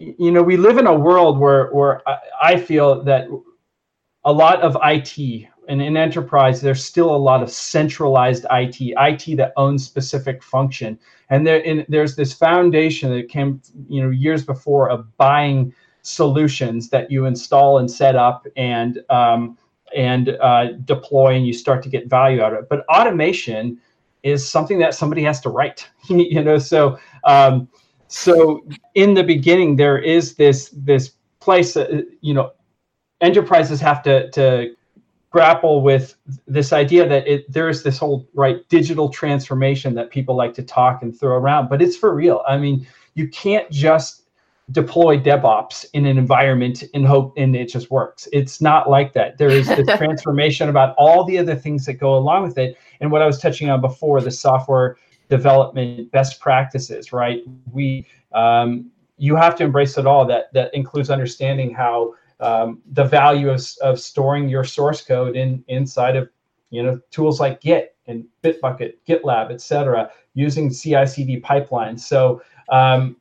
you 0.00 0.32
know, 0.32 0.42
we 0.42 0.56
live 0.56 0.78
in 0.78 0.86
a 0.86 0.94
world 0.94 1.38
where 1.38 1.68
where 1.68 2.02
I 2.42 2.56
feel 2.56 3.04
that 3.04 3.28
a 4.24 4.32
lot 4.32 4.62
of 4.62 4.76
IT 4.82 5.46
and 5.68 5.82
in 5.82 5.96
enterprise, 5.96 6.60
there's 6.60 6.82
still 6.82 7.14
a 7.14 7.16
lot 7.16 7.42
of 7.42 7.50
centralized 7.50 8.46
IT, 8.50 8.80
IT 8.80 9.36
that 9.36 9.52
owns 9.56 9.84
specific 9.84 10.42
function, 10.42 10.98
and 11.28 11.46
there 11.46 11.58
in, 11.58 11.84
there's 11.88 12.16
this 12.16 12.32
foundation 12.32 13.10
that 13.10 13.28
came, 13.28 13.60
you 13.88 14.02
know, 14.02 14.08
years 14.08 14.44
before 14.44 14.88
of 14.88 15.14
buying 15.18 15.72
solutions 16.02 16.88
that 16.88 17.10
you 17.10 17.26
install 17.26 17.78
and 17.78 17.90
set 17.90 18.16
up 18.16 18.46
and 18.56 19.00
um, 19.10 19.58
and 19.94 20.30
uh, 20.40 20.72
deploy, 20.86 21.34
and 21.34 21.46
you 21.46 21.52
start 21.52 21.82
to 21.82 21.90
get 21.90 22.08
value 22.08 22.40
out 22.40 22.54
of 22.54 22.60
it. 22.60 22.68
But 22.70 22.86
automation 22.88 23.78
is 24.22 24.48
something 24.48 24.78
that 24.78 24.94
somebody 24.94 25.22
has 25.24 25.42
to 25.42 25.50
write, 25.50 25.86
you 26.08 26.42
know, 26.42 26.56
so. 26.56 26.98
Um, 27.24 27.68
so 28.10 28.66
in 28.96 29.14
the 29.14 29.22
beginning 29.22 29.76
there 29.76 29.98
is 29.98 30.34
this 30.34 30.70
this 30.76 31.12
place 31.38 31.76
uh, 31.76 32.02
you 32.20 32.34
know 32.34 32.52
enterprises 33.20 33.80
have 33.80 34.02
to 34.02 34.28
to 34.30 34.74
grapple 35.30 35.80
with 35.80 36.16
this 36.48 36.72
idea 36.72 37.08
that 37.08 37.26
it, 37.28 37.50
there 37.50 37.68
is 37.68 37.84
this 37.84 37.98
whole 37.98 38.28
right 38.34 38.68
digital 38.68 39.08
transformation 39.08 39.94
that 39.94 40.10
people 40.10 40.34
like 40.34 40.52
to 40.52 40.62
talk 40.62 41.02
and 41.02 41.18
throw 41.18 41.36
around 41.36 41.68
but 41.68 41.80
it's 41.80 41.96
for 41.96 42.14
real. 42.14 42.42
I 42.48 42.58
mean 42.58 42.86
you 43.14 43.28
can't 43.28 43.70
just 43.70 44.24
deploy 44.72 45.18
devops 45.18 45.84
in 45.94 46.06
an 46.06 46.18
environment 46.18 46.84
and 46.94 47.06
hope 47.06 47.32
and 47.36 47.54
it 47.54 47.66
just 47.66 47.92
works. 47.92 48.28
It's 48.32 48.60
not 48.60 48.90
like 48.90 49.12
that. 49.12 49.38
There 49.38 49.50
is 49.50 49.68
this 49.68 49.86
transformation 49.96 50.68
about 50.68 50.96
all 50.98 51.24
the 51.24 51.38
other 51.38 51.54
things 51.54 51.86
that 51.86 51.94
go 51.94 52.16
along 52.16 52.42
with 52.42 52.58
it. 52.58 52.76
And 53.00 53.12
what 53.12 53.22
i 53.22 53.26
was 53.26 53.38
touching 53.38 53.70
on 53.70 53.80
before 53.80 54.20
the 54.20 54.32
software 54.32 54.96
development 55.30 56.10
best 56.10 56.40
practices, 56.40 57.12
right? 57.12 57.42
We 57.72 58.06
um, 58.32 58.90
you 59.16 59.36
have 59.36 59.56
to 59.56 59.64
embrace 59.64 59.96
it 59.96 60.06
all. 60.06 60.26
That 60.26 60.52
that 60.52 60.74
includes 60.74 61.08
understanding 61.08 61.72
how 61.72 62.14
um, 62.40 62.82
the 62.92 63.04
value 63.04 63.50
of, 63.50 63.64
of 63.80 64.00
storing 64.00 64.48
your 64.48 64.64
source 64.64 65.02
code 65.02 65.36
in 65.36 65.64
inside 65.68 66.16
of 66.16 66.28
you 66.70 66.82
know 66.82 67.00
tools 67.10 67.40
like 67.40 67.60
Git 67.60 67.96
and 68.06 68.24
Bitbucket, 68.42 68.94
GitLab, 69.08 69.50
etc., 69.50 70.10
using 70.34 70.70
CI/CD 70.70 71.40
pipelines. 71.40 72.00
So 72.00 72.42
um, 72.68 73.16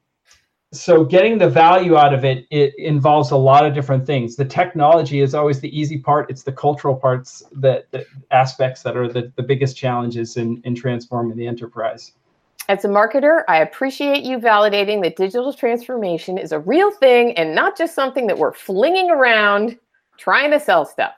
so 0.71 1.03
getting 1.03 1.39
the 1.39 1.49
value 1.49 1.97
out 1.97 2.13
of 2.13 2.23
it 2.23 2.45
it 2.51 2.77
involves 2.77 3.31
a 3.31 3.35
lot 3.37 3.65
of 3.65 3.73
different 3.73 4.05
things. 4.05 4.35
The 4.35 4.45
technology 4.45 5.21
is 5.21 5.33
always 5.33 5.59
the 5.59 5.77
easy 5.77 5.97
part. 5.97 6.29
It's 6.29 6.43
the 6.43 6.51
cultural 6.51 6.95
parts 6.95 7.43
that, 7.53 7.89
that 7.91 8.05
aspects 8.29 8.83
that 8.83 8.95
are 8.95 9.07
the, 9.07 9.31
the 9.35 9.41
biggest 9.43 9.75
challenges 9.75 10.37
in, 10.37 10.61
in 10.65 10.75
transforming 10.75 11.37
the 11.37 11.47
enterprise. 11.47 12.13
As 12.67 12.85
a 12.85 12.87
marketer 12.87 13.43
i 13.47 13.57
appreciate 13.57 14.23
you 14.23 14.37
validating 14.37 15.01
that 15.03 15.15
digital 15.15 15.51
transformation 15.53 16.37
is 16.37 16.51
a 16.51 16.59
real 16.59 16.91
thing 16.91 17.33
and 17.33 17.55
not 17.55 17.75
just 17.75 17.95
something 17.95 18.27
that 18.27 18.37
we're 18.37 18.53
flinging 18.53 19.09
around 19.09 19.77
trying 20.17 20.51
to 20.51 20.59
sell 20.59 20.85
stuff. 20.85 21.13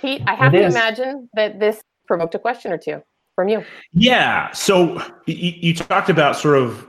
Pete 0.00 0.22
i 0.26 0.34
have 0.34 0.54
it 0.54 0.60
to 0.60 0.66
is. 0.66 0.74
imagine 0.74 1.28
that 1.34 1.60
this 1.60 1.82
provoked 2.06 2.34
a 2.34 2.38
question 2.38 2.72
or 2.72 2.78
two 2.78 3.02
from 3.34 3.48
you. 3.48 3.62
Yeah. 3.92 4.50
So 4.52 5.00
you, 5.26 5.52
you 5.60 5.74
talked 5.74 6.08
about 6.08 6.34
sort 6.34 6.58
of 6.58 6.88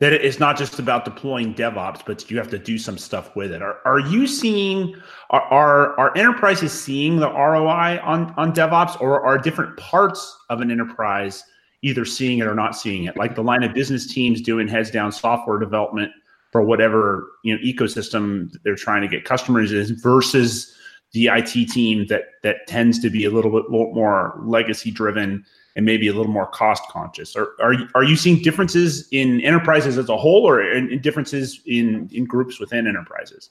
that 0.00 0.14
it's 0.14 0.40
not 0.40 0.56
just 0.56 0.78
about 0.78 1.04
deploying 1.04 1.54
DevOps, 1.54 2.00
but 2.04 2.30
you 2.30 2.38
have 2.38 2.48
to 2.50 2.58
do 2.58 2.78
some 2.78 2.96
stuff 2.96 3.36
with 3.36 3.52
it. 3.52 3.62
Are, 3.62 3.78
are 3.84 4.00
you 4.00 4.26
seeing 4.26 4.96
are, 5.28 5.42
are 5.42 6.00
are 6.00 6.16
enterprises 6.16 6.72
seeing 6.72 7.16
the 7.16 7.30
ROI 7.30 8.00
on 8.02 8.34
on 8.36 8.52
DevOps, 8.52 9.00
or 9.00 9.24
are 9.24 9.38
different 9.38 9.76
parts 9.76 10.36
of 10.48 10.60
an 10.60 10.70
enterprise 10.70 11.44
either 11.82 12.04
seeing 12.04 12.38
it 12.38 12.46
or 12.46 12.54
not 12.54 12.74
seeing 12.74 13.04
it? 13.04 13.16
Like 13.16 13.34
the 13.34 13.42
line 13.42 13.62
of 13.62 13.74
business 13.74 14.12
teams 14.12 14.40
doing 14.40 14.66
heads 14.66 14.90
down 14.90 15.12
software 15.12 15.58
development 15.58 16.12
for 16.50 16.62
whatever 16.62 17.28
you 17.44 17.54
know 17.54 17.62
ecosystem 17.62 18.52
they're 18.64 18.74
trying 18.74 19.02
to 19.02 19.08
get 19.08 19.24
customers 19.24 19.72
in 19.72 19.96
versus 20.00 20.74
the 21.12 21.26
IT 21.26 21.68
team 21.70 22.06
that 22.06 22.22
that 22.42 22.66
tends 22.66 22.98
to 23.00 23.10
be 23.10 23.24
a 23.26 23.30
little 23.30 23.50
bit 23.50 23.70
more 23.70 24.40
legacy 24.44 24.90
driven 24.90 25.44
and 25.76 25.84
maybe 25.84 26.08
a 26.08 26.12
little 26.12 26.32
more 26.32 26.46
cost 26.46 26.82
conscious. 26.88 27.36
Are 27.36 27.48
are 27.60 27.74
are 27.94 28.04
you 28.04 28.16
seeing 28.16 28.42
differences 28.42 29.08
in 29.12 29.40
enterprises 29.42 29.98
as 29.98 30.08
a 30.08 30.16
whole, 30.16 30.46
or 30.46 30.62
in, 30.62 30.90
in 30.90 31.00
differences 31.00 31.60
in 31.66 32.08
in 32.12 32.24
groups 32.24 32.58
within 32.60 32.86
enterprises? 32.86 33.50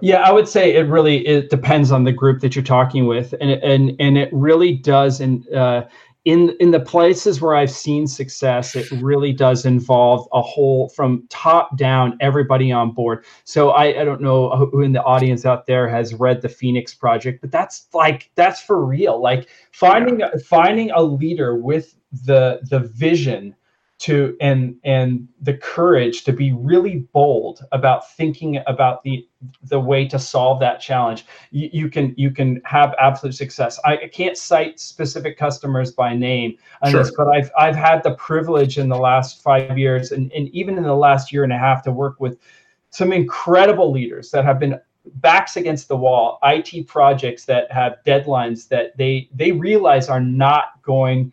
Yeah, 0.00 0.22
I 0.22 0.32
would 0.32 0.48
say 0.48 0.74
it 0.74 0.82
really 0.82 1.26
it 1.26 1.50
depends 1.50 1.90
on 1.92 2.04
the 2.04 2.12
group 2.12 2.40
that 2.40 2.54
you're 2.54 2.64
talking 2.64 3.06
with, 3.06 3.34
and 3.40 3.50
and 3.50 3.96
and 3.98 4.16
it 4.16 4.30
really 4.32 4.74
does. 4.74 5.20
And 5.20 5.48
uh, 5.52 5.84
in 6.24 6.56
in 6.58 6.70
the 6.70 6.80
places 6.80 7.40
where 7.40 7.54
I've 7.54 7.70
seen 7.70 8.06
success, 8.06 8.74
it 8.74 8.90
really 8.92 9.32
does 9.32 9.66
involve 9.66 10.26
a 10.32 10.40
whole 10.40 10.88
from 10.90 11.26
top 11.28 11.76
down, 11.76 12.16
everybody 12.20 12.72
on 12.72 12.92
board. 12.92 13.24
So 13.44 13.70
I, 13.70 14.00
I 14.00 14.04
don't 14.04 14.22
know 14.22 14.50
who 14.72 14.80
in 14.80 14.92
the 14.92 15.02
audience 15.02 15.44
out 15.44 15.66
there 15.66 15.86
has 15.88 16.14
read 16.14 16.40
the 16.40 16.48
Phoenix 16.48 16.94
Project, 16.94 17.42
but 17.42 17.50
that's 17.50 17.88
like 17.92 18.30
that's 18.36 18.60
for 18.60 18.84
real. 18.84 19.20
Like 19.20 19.48
finding 19.72 20.22
finding 20.46 20.90
a 20.92 21.02
leader 21.02 21.56
with 21.56 21.94
the 22.24 22.60
the 22.70 22.80
vision 22.80 23.54
to 24.04 24.36
and 24.38 24.76
and 24.84 25.26
the 25.40 25.54
courage 25.54 26.24
to 26.24 26.32
be 26.32 26.52
really 26.52 27.06
bold 27.14 27.64
about 27.72 28.12
thinking 28.12 28.60
about 28.66 29.02
the 29.02 29.26
the 29.62 29.80
way 29.80 30.06
to 30.06 30.18
solve 30.18 30.60
that 30.60 30.78
challenge 30.78 31.24
you, 31.52 31.70
you 31.72 31.88
can 31.88 32.12
you 32.18 32.30
can 32.30 32.60
have 32.66 32.94
absolute 33.00 33.34
success 33.34 33.80
i 33.86 33.96
can't 33.96 34.36
cite 34.36 34.78
specific 34.78 35.38
customers 35.38 35.90
by 35.90 36.14
name 36.14 36.54
on 36.82 36.90
sure. 36.90 37.02
this 37.02 37.14
but 37.16 37.28
i've 37.28 37.50
i've 37.58 37.74
had 37.74 38.02
the 38.02 38.14
privilege 38.16 38.76
in 38.76 38.90
the 38.90 38.98
last 38.98 39.42
five 39.42 39.78
years 39.78 40.12
and, 40.12 40.30
and 40.32 40.48
even 40.50 40.76
in 40.76 40.82
the 40.82 40.94
last 40.94 41.32
year 41.32 41.42
and 41.42 41.52
a 41.52 41.58
half 41.58 41.82
to 41.82 41.90
work 41.90 42.20
with 42.20 42.36
some 42.90 43.10
incredible 43.10 43.90
leaders 43.90 44.30
that 44.30 44.44
have 44.44 44.58
been 44.58 44.78
backs 45.14 45.56
against 45.56 45.88
the 45.88 45.96
wall 45.96 46.38
it 46.42 46.86
projects 46.86 47.46
that 47.46 47.72
have 47.72 47.96
deadlines 48.04 48.68
that 48.68 48.94
they 48.98 49.30
they 49.32 49.50
realize 49.50 50.10
are 50.10 50.20
not 50.20 50.82
going 50.82 51.32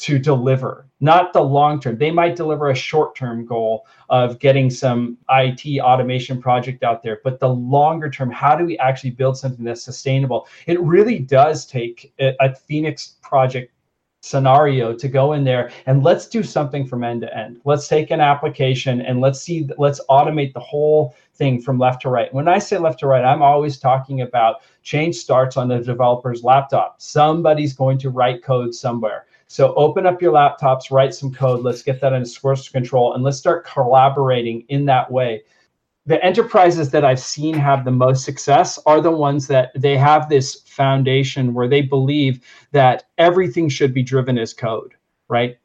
to 0.00 0.18
deliver, 0.18 0.86
not 1.00 1.34
the 1.34 1.42
long 1.42 1.78
term. 1.78 1.98
They 1.98 2.10
might 2.10 2.34
deliver 2.34 2.70
a 2.70 2.74
short 2.74 3.14
term 3.14 3.44
goal 3.44 3.86
of 4.08 4.38
getting 4.38 4.70
some 4.70 5.18
IT 5.28 5.78
automation 5.80 6.40
project 6.40 6.82
out 6.82 7.02
there, 7.02 7.20
but 7.22 7.38
the 7.38 7.50
longer 7.50 8.08
term, 8.08 8.30
how 8.30 8.56
do 8.56 8.64
we 8.64 8.78
actually 8.78 9.10
build 9.10 9.36
something 9.36 9.62
that's 9.62 9.82
sustainable? 9.82 10.48
It 10.66 10.80
really 10.80 11.18
does 11.18 11.66
take 11.66 12.14
a, 12.18 12.34
a 12.40 12.54
Phoenix 12.54 13.16
project 13.20 13.74
scenario 14.22 14.94
to 14.94 15.08
go 15.08 15.34
in 15.34 15.44
there 15.44 15.70
and 15.84 16.02
let's 16.02 16.28
do 16.28 16.42
something 16.42 16.86
from 16.86 17.04
end 17.04 17.20
to 17.20 17.36
end. 17.36 17.60
Let's 17.66 17.86
take 17.86 18.10
an 18.10 18.22
application 18.22 19.02
and 19.02 19.20
let's 19.20 19.40
see, 19.40 19.68
let's 19.76 20.00
automate 20.08 20.54
the 20.54 20.60
whole 20.60 21.14
thing 21.34 21.60
from 21.60 21.78
left 21.78 22.02
to 22.02 22.08
right. 22.08 22.32
When 22.32 22.48
I 22.48 22.58
say 22.58 22.78
left 22.78 23.00
to 23.00 23.06
right, 23.06 23.24
I'm 23.24 23.42
always 23.42 23.78
talking 23.78 24.22
about 24.22 24.62
change 24.82 25.16
starts 25.16 25.58
on 25.58 25.68
the 25.68 25.78
developer's 25.78 26.42
laptop. 26.42 27.02
Somebody's 27.02 27.74
going 27.74 27.98
to 27.98 28.08
write 28.08 28.42
code 28.42 28.74
somewhere 28.74 29.26
so 29.50 29.74
open 29.74 30.06
up 30.06 30.22
your 30.22 30.32
laptops, 30.32 30.92
write 30.92 31.12
some 31.12 31.34
code. 31.34 31.64
Let's 31.64 31.82
get 31.82 32.00
that 32.02 32.12
into 32.12 32.28
source 32.28 32.68
control 32.68 33.14
and 33.14 33.24
let's 33.24 33.38
start 33.38 33.66
collaborating 33.66 34.64
in 34.68 34.84
that 34.84 35.10
way. 35.10 35.42
The 36.06 36.24
enterprises 36.24 36.90
that 36.92 37.04
I've 37.04 37.18
seen 37.18 37.54
have 37.54 37.84
the 37.84 37.90
most 37.90 38.24
success 38.24 38.78
are 38.86 39.00
the 39.00 39.10
ones 39.10 39.48
that 39.48 39.72
they 39.74 39.96
have 39.96 40.28
this 40.28 40.60
foundation 40.66 41.52
where 41.52 41.66
they 41.66 41.82
believe 41.82 42.44
that 42.70 43.08
everything 43.18 43.68
should 43.68 43.92
be 43.92 44.04
driven 44.04 44.38
as 44.38 44.54
code, 44.54 44.94
right? 45.28 45.58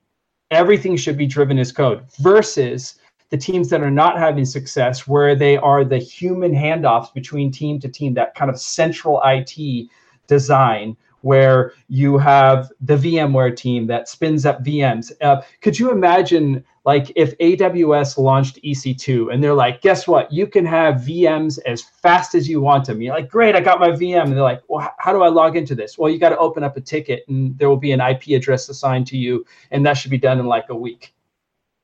Everything 0.49 0.97
should 0.97 1.15
be 1.15 1.27
driven 1.27 1.59
as 1.59 1.71
code 1.71 2.05
versus 2.19 2.95
the 3.29 3.37
teams 3.37 3.69
that 3.69 3.83
are 3.83 3.91
not 3.91 4.17
having 4.17 4.45
success 4.45 5.07
where 5.07 5.35
they 5.35 5.57
are 5.57 5.83
the 5.83 5.99
human 5.99 6.55
handoffs 6.55 7.13
between 7.13 7.51
team 7.51 7.79
to 7.81 7.87
team, 7.87 8.15
that 8.15 8.33
kind 8.33 8.49
of 8.49 8.59
central 8.59 9.21
IT 9.23 9.89
design 10.25 10.97
where 11.21 11.73
you 11.87 12.17
have 12.17 12.71
the 12.81 12.95
VMware 12.95 13.55
team 13.55 13.87
that 13.87 14.07
spins 14.07 14.45
up 14.45 14.63
VMs. 14.63 15.11
Uh, 15.21 15.41
could 15.61 15.77
you 15.79 15.91
imagine 15.91 16.63
like 16.85 17.11
if 17.15 17.35
AWS 17.39 18.17
launched 18.19 18.61
EC2 18.63 19.33
and 19.33 19.43
they're 19.43 19.53
like, 19.53 19.81
guess 19.81 20.07
what? 20.07 20.31
You 20.31 20.45
can 20.45 20.65
have 20.65 20.95
VMs 20.95 21.57
as 21.65 21.81
fast 21.81 22.35
as 22.35 22.47
you 22.47 22.61
want 22.61 22.85
them. 22.85 23.01
You're 23.01 23.15
like, 23.15 23.29
great, 23.29 23.55
I 23.55 23.61
got 23.61 23.79
my 23.79 23.89
VM. 23.89 24.25
And 24.25 24.33
they're 24.33 24.41
like, 24.41 24.61
well, 24.67 24.93
how 24.99 25.11
do 25.11 25.23
I 25.23 25.29
log 25.29 25.57
into 25.57 25.73
this? 25.73 25.97
Well, 25.97 26.11
you 26.11 26.19
got 26.19 26.29
to 26.29 26.37
open 26.37 26.63
up 26.63 26.77
a 26.77 26.81
ticket 26.81 27.23
and 27.27 27.57
there 27.57 27.69
will 27.69 27.77
be 27.77 27.91
an 27.91 28.01
IP 28.01 28.27
address 28.39 28.69
assigned 28.69 29.07
to 29.07 29.17
you. 29.17 29.45
And 29.71 29.83
that 29.85 29.93
should 29.93 30.11
be 30.11 30.19
done 30.19 30.39
in 30.39 30.45
like 30.45 30.69
a 30.69 30.75
week 30.75 31.15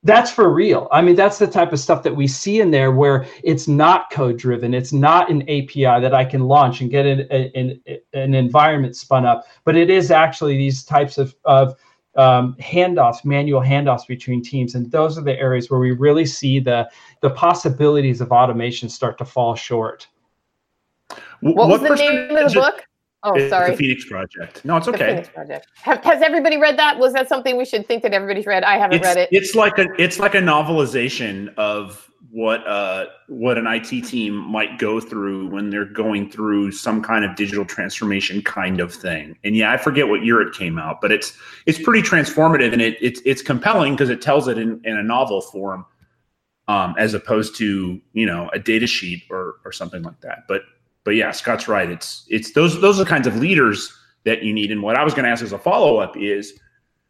that's 0.04 0.32
for 0.32 0.52
real. 0.52 0.88
I 0.92 1.02
mean, 1.02 1.16
that's 1.16 1.38
the 1.38 1.48
type 1.48 1.72
of 1.74 1.80
stuff 1.80 2.02
that 2.04 2.16
we 2.16 2.28
see 2.28 2.60
in 2.60 2.72
there 2.72 2.92
where 2.92 3.28
it's 3.44 3.68
not 3.68 4.10
code 4.10 4.38
driven. 4.38 4.74
It's 4.74 4.92
not 4.92 5.30
an 5.30 5.44
API 5.44 6.02
that 6.02 6.14
I 6.14 6.26
can 6.26 6.42
launch 6.42 6.82
and 6.82 6.90
get 6.90 7.06
an, 7.06 7.20
an, 7.30 8.01
an 8.14 8.34
environment 8.34 8.96
spun 8.96 9.26
up, 9.26 9.46
but 9.64 9.76
it 9.76 9.90
is 9.90 10.12
actually 10.12 10.58
these 10.58 10.84
types 10.84 11.18
of, 11.18 11.36
of 11.46 11.76
um, 12.18 12.56
handoffs, 12.60 13.24
manual 13.24 13.62
handoffs 13.62 14.06
between 14.08 14.42
teams. 14.42 14.76
And 14.76 14.92
those 14.92 15.18
are 15.18 15.22
the 15.22 15.38
areas 15.40 15.70
where 15.70 15.80
we 15.80 15.92
really 15.92 16.26
see 16.26 16.60
the, 16.60 16.90
the 17.22 17.30
possibilities 17.30 18.22
of 18.22 18.32
automation 18.32 18.90
start 18.90 19.18
to 19.20 19.26
fall 19.26 19.56
short. 19.56 20.08
What, 21.42 21.56
what 21.56 21.70
was 21.70 21.82
the 21.82 21.96
name 21.96 22.36
of 22.36 22.54
the 22.54 22.60
book? 22.60 22.86
Oh, 23.24 23.34
it's 23.34 23.50
sorry. 23.50 23.72
The 23.72 23.78
Phoenix 23.78 24.06
Project. 24.06 24.66
No, 24.66 24.78
it's 24.78 24.88
okay. 24.88 24.98
The 24.98 25.06
Phoenix 25.06 25.30
Project. 25.30 25.68
Have, 25.76 26.04
has 26.04 26.22
everybody 26.22 26.58
read 26.58 26.78
that? 26.80 26.98
Was 26.98 27.14
that 27.14 27.30
something 27.30 27.56
we 27.56 27.66
should 27.66 27.88
think 27.88 28.02
that 28.04 28.14
everybody's 28.14 28.48
read? 28.48 28.64
I 28.64 28.78
haven't 28.78 28.98
it's, 28.98 29.06
read 29.06 29.18
it. 29.18 29.30
It's 29.32 29.54
like 29.54 29.78
a 29.78 29.88
it's 30.02 30.20
like 30.20 30.34
a 30.34 30.40
novelization 30.40 31.54
of 31.56 32.11
what 32.32 32.66
uh 32.66 33.06
what 33.28 33.58
an 33.58 33.68
IT 33.68 34.06
team 34.06 34.36
might 34.36 34.80
go 34.80 35.00
through 35.02 35.48
when 35.48 35.70
they're 35.70 35.86
going 35.86 36.30
through 36.30 36.72
some 36.72 37.02
kind 37.02 37.26
of 37.26 37.36
digital 37.36 37.66
transformation 37.66 38.42
kind 38.42 38.80
of 38.80 38.94
thing. 38.94 39.38
And 39.44 39.56
yeah, 39.56 39.72
I 39.72 39.78
forget 39.78 40.08
what 40.08 40.24
year 40.24 40.42
it 40.42 40.54
came 40.54 40.80
out, 40.80 41.02
but 41.02 41.12
it's 41.12 41.38
it's 41.66 41.82
pretty 41.82 42.02
transformative 42.02 42.72
and 42.74 42.82
it 42.82 42.98
it's 43.02 43.22
it's 43.26 43.42
compelling 43.42 43.94
because 43.94 44.10
it 44.10 44.22
tells 44.22 44.48
it 44.48 44.58
in, 44.58 44.82
in 44.84 44.98
a 44.98 45.04
novel 45.04 45.42
form. 45.42 45.86
Um, 46.68 46.96
as 46.98 47.14
opposed 47.14 47.58
to 47.58 48.00
you 48.14 48.26
know 48.26 48.50
a 48.54 48.60
data 48.60 48.88
sheet 48.88 49.24
or 49.30 49.56
or 49.66 49.74
something 49.74 50.04
like 50.04 50.22
that. 50.22 50.44
But 50.48 50.62
but 51.04 51.16
yeah, 51.16 51.32
Scott's 51.32 51.68
right. 51.68 51.90
It's 51.90 52.26
it's 52.30 52.54
those 52.54 52.80
those 52.80 53.00
are 53.00 53.04
the 53.04 53.10
kinds 53.10 53.28
of 53.28 53.36
leaders 53.38 53.94
that 54.24 54.44
you 54.44 54.54
need. 54.54 54.72
And 54.72 54.82
what 54.82 54.96
I 54.96 55.04
was 55.04 55.14
going 55.14 55.26
to 55.26 55.32
ask 55.32 55.44
as 55.44 55.52
a 55.52 55.58
follow 55.58 55.98
up 55.98 56.16
is, 56.16 56.60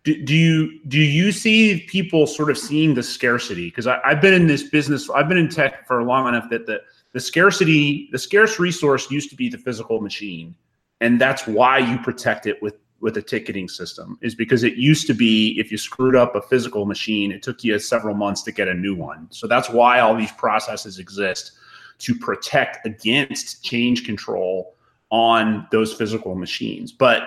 do, 0.03 0.23
do, 0.23 0.35
you 0.35 0.79
do 0.87 0.99
you 0.99 1.31
see 1.31 1.81
people 1.87 2.25
sort 2.25 2.49
of 2.49 2.57
seeing 2.57 2.95
the 2.95 3.03
scarcity? 3.03 3.67
Because 3.67 3.87
I've 3.87 4.21
been 4.21 4.33
in 4.33 4.47
this 4.47 4.63
business, 4.63 5.09
I've 5.09 5.29
been 5.29 5.37
in 5.37 5.49
tech 5.49 5.87
for 5.87 6.03
long 6.03 6.27
enough 6.27 6.49
that 6.49 6.65
the 6.65 6.81
the 7.13 7.19
scarcity, 7.19 8.07
the 8.11 8.17
scarce 8.17 8.57
resource 8.57 9.11
used 9.11 9.29
to 9.31 9.35
be 9.35 9.49
the 9.49 9.57
physical 9.57 10.01
machine, 10.01 10.55
and 11.01 11.19
that's 11.19 11.45
why 11.45 11.77
you 11.77 11.97
protect 11.99 12.47
it 12.47 12.61
with 12.61 12.75
with 13.01 13.17
a 13.17 13.21
ticketing 13.21 13.67
system 13.67 14.17
is 14.21 14.35
because 14.35 14.63
it 14.63 14.75
used 14.75 15.07
to 15.07 15.13
be 15.13 15.59
if 15.59 15.71
you 15.71 15.77
screwed 15.77 16.15
up 16.15 16.35
a 16.35 16.41
physical 16.41 16.85
machine, 16.85 17.31
it 17.31 17.43
took 17.43 17.63
you 17.63 17.77
several 17.79 18.15
months 18.15 18.43
to 18.43 18.51
get 18.51 18.67
a 18.67 18.73
new 18.73 18.95
one. 18.95 19.27
So 19.31 19.47
that's 19.47 19.69
why 19.69 19.99
all 19.99 20.15
these 20.15 20.31
processes 20.31 20.99
exist 20.99 21.53
to 21.99 22.15
protect 22.15 22.85
against 22.85 23.63
change 23.63 24.05
control 24.05 24.75
on 25.09 25.67
those 25.71 25.93
physical 25.93 26.35
machines. 26.35 26.91
But 26.91 27.23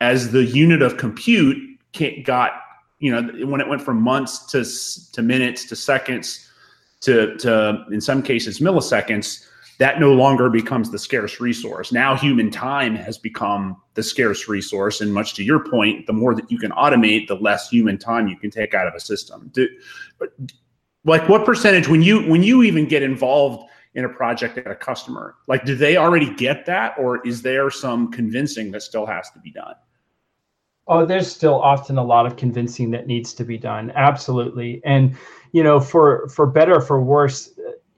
as 0.00 0.30
the 0.30 0.44
unit 0.44 0.80
of 0.80 0.96
compute 0.96 1.69
got, 2.24 2.52
you 2.98 3.10
know, 3.10 3.46
when 3.46 3.60
it 3.60 3.68
went 3.68 3.82
from 3.82 4.00
months 4.00 4.46
to 4.46 4.64
to 5.12 5.22
minutes 5.22 5.64
to 5.66 5.76
seconds 5.76 6.48
to 7.00 7.36
to 7.38 7.84
in 7.90 8.00
some 8.00 8.22
cases 8.22 8.60
milliseconds, 8.60 9.46
that 9.78 9.98
no 9.98 10.12
longer 10.12 10.50
becomes 10.50 10.90
the 10.90 10.98
scarce 10.98 11.40
resource. 11.40 11.92
Now 11.92 12.14
human 12.14 12.50
time 12.50 12.94
has 12.96 13.16
become 13.16 13.80
the 13.94 14.02
scarce 14.02 14.48
resource, 14.48 15.00
and 15.00 15.12
much 15.12 15.34
to 15.34 15.42
your 15.42 15.64
point, 15.68 16.06
the 16.06 16.12
more 16.12 16.34
that 16.34 16.50
you 16.50 16.58
can 16.58 16.70
automate, 16.72 17.28
the 17.28 17.36
less 17.36 17.70
human 17.70 17.96
time 17.96 18.28
you 18.28 18.36
can 18.36 18.50
take 18.50 18.74
out 18.74 18.86
of 18.86 18.94
a 18.94 19.00
system. 19.00 19.50
Do, 19.54 19.66
like 21.04 21.26
what 21.28 21.46
percentage 21.46 21.88
when 21.88 22.02
you 22.02 22.28
when 22.28 22.42
you 22.42 22.62
even 22.62 22.86
get 22.86 23.02
involved 23.02 23.70
in 23.94 24.04
a 24.04 24.08
project 24.08 24.58
at 24.58 24.70
a 24.70 24.76
customer? 24.76 25.36
Like, 25.48 25.64
do 25.64 25.74
they 25.74 25.96
already 25.96 26.32
get 26.34 26.66
that, 26.66 26.94
or 26.98 27.26
is 27.26 27.42
there 27.42 27.70
some 27.70 28.10
convincing 28.12 28.70
that 28.72 28.82
still 28.82 29.06
has 29.06 29.30
to 29.30 29.40
be 29.40 29.50
done? 29.50 29.74
Oh, 30.90 31.06
there's 31.06 31.30
still 31.30 31.62
often 31.62 31.98
a 31.98 32.04
lot 32.04 32.26
of 32.26 32.36
convincing 32.36 32.90
that 32.90 33.06
needs 33.06 33.32
to 33.34 33.44
be 33.44 33.56
done. 33.56 33.92
Absolutely, 33.94 34.82
and 34.84 35.16
you 35.52 35.62
know, 35.62 35.78
for 35.78 36.28
for 36.28 36.46
better 36.46 36.74
or 36.74 36.80
for 36.80 37.00
worse, 37.00 37.50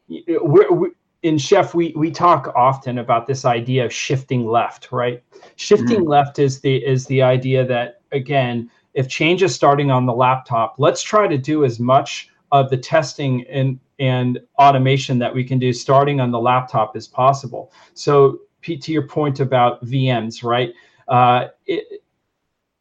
we're, 0.09 0.71
we, 0.71 0.91
in 1.23 1.39
Chef 1.39 1.75
we 1.75 1.95
we 1.97 2.11
talk 2.11 2.53
often 2.55 2.99
about 2.99 3.27
this 3.27 3.47
idea 3.47 3.87
of 3.87 3.95
shifting 3.95 4.47
left. 4.47 4.93
Right, 4.93 5.23
shifting 5.57 6.01
mm-hmm. 6.01 6.09
left 6.09 6.39
is 6.39 6.61
the 6.61 6.85
is 6.85 7.07
the 7.07 7.23
idea 7.23 7.65
that 7.65 8.03
again, 8.13 8.71
if 8.93 9.09
change 9.09 9.43
is 9.43 9.55
starting 9.55 9.91
on 9.91 10.05
the 10.05 10.13
laptop, 10.13 10.75
let's 10.77 11.03
try 11.03 11.27
to 11.27 11.39
do 11.39 11.65
as 11.65 11.81
much 11.81 12.29
of 12.53 12.69
the 12.69 12.77
testing 12.77 13.47
and 13.49 13.81
and 14.01 14.39
automation 14.59 15.19
that 15.19 15.35
we 15.35 15.45
can 15.45 15.59
do 15.59 15.73
starting 15.73 16.21
on 16.21 16.31
the 16.31 16.41
laptop 16.41 16.95
is 16.95 17.09
possible. 17.09 17.73
So, 17.95 18.41
Pete, 18.61 18.83
to 18.83 18.93
your 18.93 19.09
point 19.09 19.41
about 19.41 19.83
VMs, 19.83 20.45
right? 20.45 20.75
Uh, 21.09 21.49
it, 21.67 22.02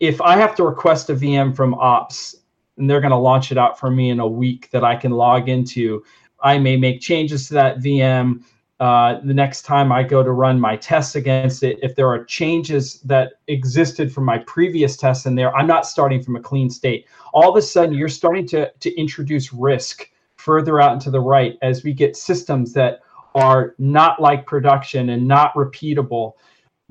if 0.01 0.19
I 0.19 0.35
have 0.35 0.55
to 0.55 0.63
request 0.63 1.11
a 1.11 1.15
VM 1.15 1.55
from 1.55 1.75
Ops 1.75 2.35
and 2.77 2.89
they're 2.89 2.99
going 2.99 3.11
to 3.11 3.17
launch 3.17 3.51
it 3.51 3.57
out 3.57 3.79
for 3.79 3.91
me 3.91 4.09
in 4.09 4.19
a 4.19 4.27
week 4.27 4.69
that 4.71 4.83
I 4.83 4.95
can 4.95 5.11
log 5.11 5.47
into, 5.47 6.03
I 6.41 6.57
may 6.57 6.75
make 6.75 6.99
changes 6.99 7.47
to 7.47 7.53
that 7.53 7.77
VM. 7.77 8.43
Uh, 8.79 9.19
the 9.23 9.33
next 9.33 9.61
time 9.61 9.91
I 9.91 10.01
go 10.01 10.23
to 10.23 10.31
run 10.31 10.59
my 10.59 10.75
tests 10.75 11.13
against 11.13 11.61
it, 11.61 11.77
if 11.83 11.95
there 11.95 12.07
are 12.07 12.25
changes 12.25 12.99
that 13.01 13.33
existed 13.47 14.11
from 14.11 14.25
my 14.25 14.39
previous 14.39 14.97
tests 14.97 15.27
in 15.27 15.35
there, 15.35 15.55
I'm 15.55 15.67
not 15.67 15.85
starting 15.85 16.23
from 16.23 16.35
a 16.35 16.41
clean 16.41 16.71
state. 16.71 17.05
All 17.31 17.51
of 17.51 17.55
a 17.55 17.61
sudden, 17.61 17.93
you're 17.93 18.09
starting 18.09 18.47
to, 18.47 18.71
to 18.71 18.99
introduce 18.99 19.53
risk 19.53 20.09
further 20.35 20.81
out 20.81 20.93
into 20.93 21.11
the 21.11 21.19
right 21.19 21.59
as 21.61 21.83
we 21.83 21.93
get 21.93 22.17
systems 22.17 22.73
that 22.73 23.01
are 23.35 23.75
not 23.77 24.19
like 24.19 24.47
production 24.47 25.11
and 25.11 25.27
not 25.27 25.53
repeatable. 25.53 26.33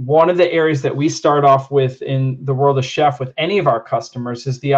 One 0.07 0.31
of 0.31 0.39
the 0.39 0.51
areas 0.51 0.81
that 0.81 0.97
we 0.97 1.11
start 1.11 1.45
off 1.45 1.71
with 1.71 2.01
in 2.01 2.39
the 2.47 2.55
world 2.55 2.79
of 2.79 2.87
Chef 2.87 3.21
with 3.21 3.35
any 3.37 3.59
of 3.59 3.67
our 3.67 3.83
customers 3.83 4.47
is 4.47 4.59
the 4.59 4.73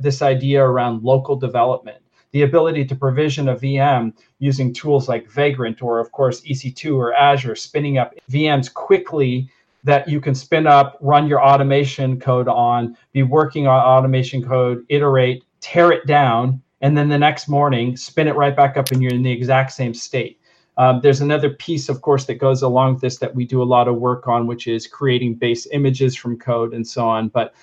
this 0.00 0.22
idea 0.22 0.64
around 0.64 1.02
local 1.02 1.36
development, 1.36 1.98
the 2.30 2.44
ability 2.44 2.86
to 2.86 2.96
provision 2.96 3.50
a 3.50 3.56
VM 3.56 4.14
using 4.38 4.72
tools 4.72 5.06
like 5.06 5.28
Vagrant 5.28 5.82
or, 5.82 6.00
of 6.00 6.12
course, 6.12 6.40
EC2 6.40 6.96
or 6.96 7.12
Azure, 7.12 7.56
spinning 7.56 7.98
up 7.98 8.14
VMs 8.30 8.72
quickly 8.72 9.50
that 9.82 10.08
you 10.08 10.18
can 10.18 10.34
spin 10.34 10.66
up, 10.66 10.96
run 11.02 11.26
your 11.26 11.44
automation 11.44 12.18
code 12.18 12.48
on, 12.48 12.96
be 13.12 13.22
working 13.22 13.66
on 13.66 13.84
automation 13.84 14.42
code, 14.42 14.82
iterate, 14.88 15.44
tear 15.60 15.92
it 15.92 16.06
down, 16.06 16.62
and 16.80 16.96
then 16.96 17.10
the 17.10 17.18
next 17.18 17.48
morning 17.48 17.98
spin 17.98 18.28
it 18.28 18.34
right 18.34 18.56
back 18.56 18.78
up, 18.78 18.92
and 18.92 19.02
you're 19.02 19.12
in 19.12 19.22
the 19.22 19.30
exact 19.30 19.72
same 19.72 19.92
state. 19.92 20.40
Um, 20.76 21.00
there's 21.02 21.20
another 21.20 21.50
piece, 21.50 21.88
of 21.88 22.00
course, 22.02 22.24
that 22.26 22.34
goes 22.34 22.62
along 22.62 22.94
with 22.94 23.02
this 23.02 23.18
that 23.18 23.34
we 23.34 23.44
do 23.44 23.62
a 23.62 23.64
lot 23.64 23.86
of 23.86 23.96
work 23.96 24.26
on, 24.26 24.46
which 24.46 24.66
is 24.66 24.86
creating 24.86 25.36
base 25.36 25.66
images 25.72 26.16
from 26.16 26.38
code 26.38 26.74
and 26.74 26.86
so 26.86 27.08
on. 27.08 27.28
But 27.28 27.54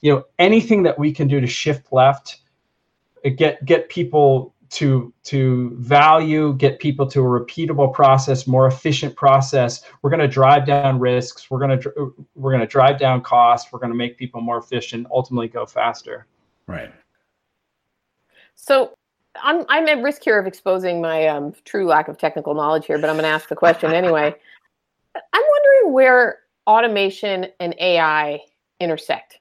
you 0.00 0.12
know, 0.12 0.24
anything 0.38 0.82
that 0.84 0.98
we 0.98 1.12
can 1.12 1.28
do 1.28 1.40
to 1.40 1.46
shift 1.46 1.92
left, 1.92 2.40
uh, 3.24 3.30
get 3.30 3.64
get 3.64 3.88
people 3.88 4.54
to 4.70 5.12
to 5.24 5.76
value, 5.78 6.54
get 6.54 6.78
people 6.78 7.06
to 7.08 7.20
a 7.20 7.24
repeatable 7.24 7.92
process, 7.92 8.46
more 8.46 8.68
efficient 8.68 9.16
process. 9.16 9.82
We're 10.02 10.10
going 10.10 10.20
to 10.20 10.28
drive 10.28 10.64
down 10.64 11.00
risks. 11.00 11.50
We're 11.50 11.58
going 11.58 11.80
to 11.80 12.14
we're 12.36 12.52
going 12.52 12.60
to 12.60 12.68
drive 12.68 12.98
down 12.98 13.22
costs. 13.22 13.72
We're 13.72 13.80
going 13.80 13.92
to 13.92 13.98
make 13.98 14.16
people 14.16 14.40
more 14.40 14.58
efficient. 14.58 15.08
Ultimately, 15.10 15.48
go 15.48 15.66
faster. 15.66 16.26
Right. 16.68 16.92
So 18.54 18.94
I'm 19.42 19.64
I'm 19.68 19.88
at 19.88 20.02
risk 20.02 20.22
here 20.22 20.38
of 20.38 20.46
exposing 20.46 21.00
my 21.00 21.26
um, 21.26 21.54
true 21.64 21.86
lack 21.86 22.08
of 22.08 22.18
technical 22.18 22.54
knowledge 22.54 22.86
here, 22.86 22.98
but 22.98 23.08
I'm 23.08 23.16
going 23.16 23.24
to 23.24 23.30
ask 23.30 23.48
the 23.48 23.56
question 23.56 23.92
anyway. 23.92 24.34
I'm 25.14 25.42
wondering 25.50 25.92
where 25.92 26.38
automation 26.66 27.46
and 27.58 27.74
AI 27.78 28.40
intersect, 28.80 29.38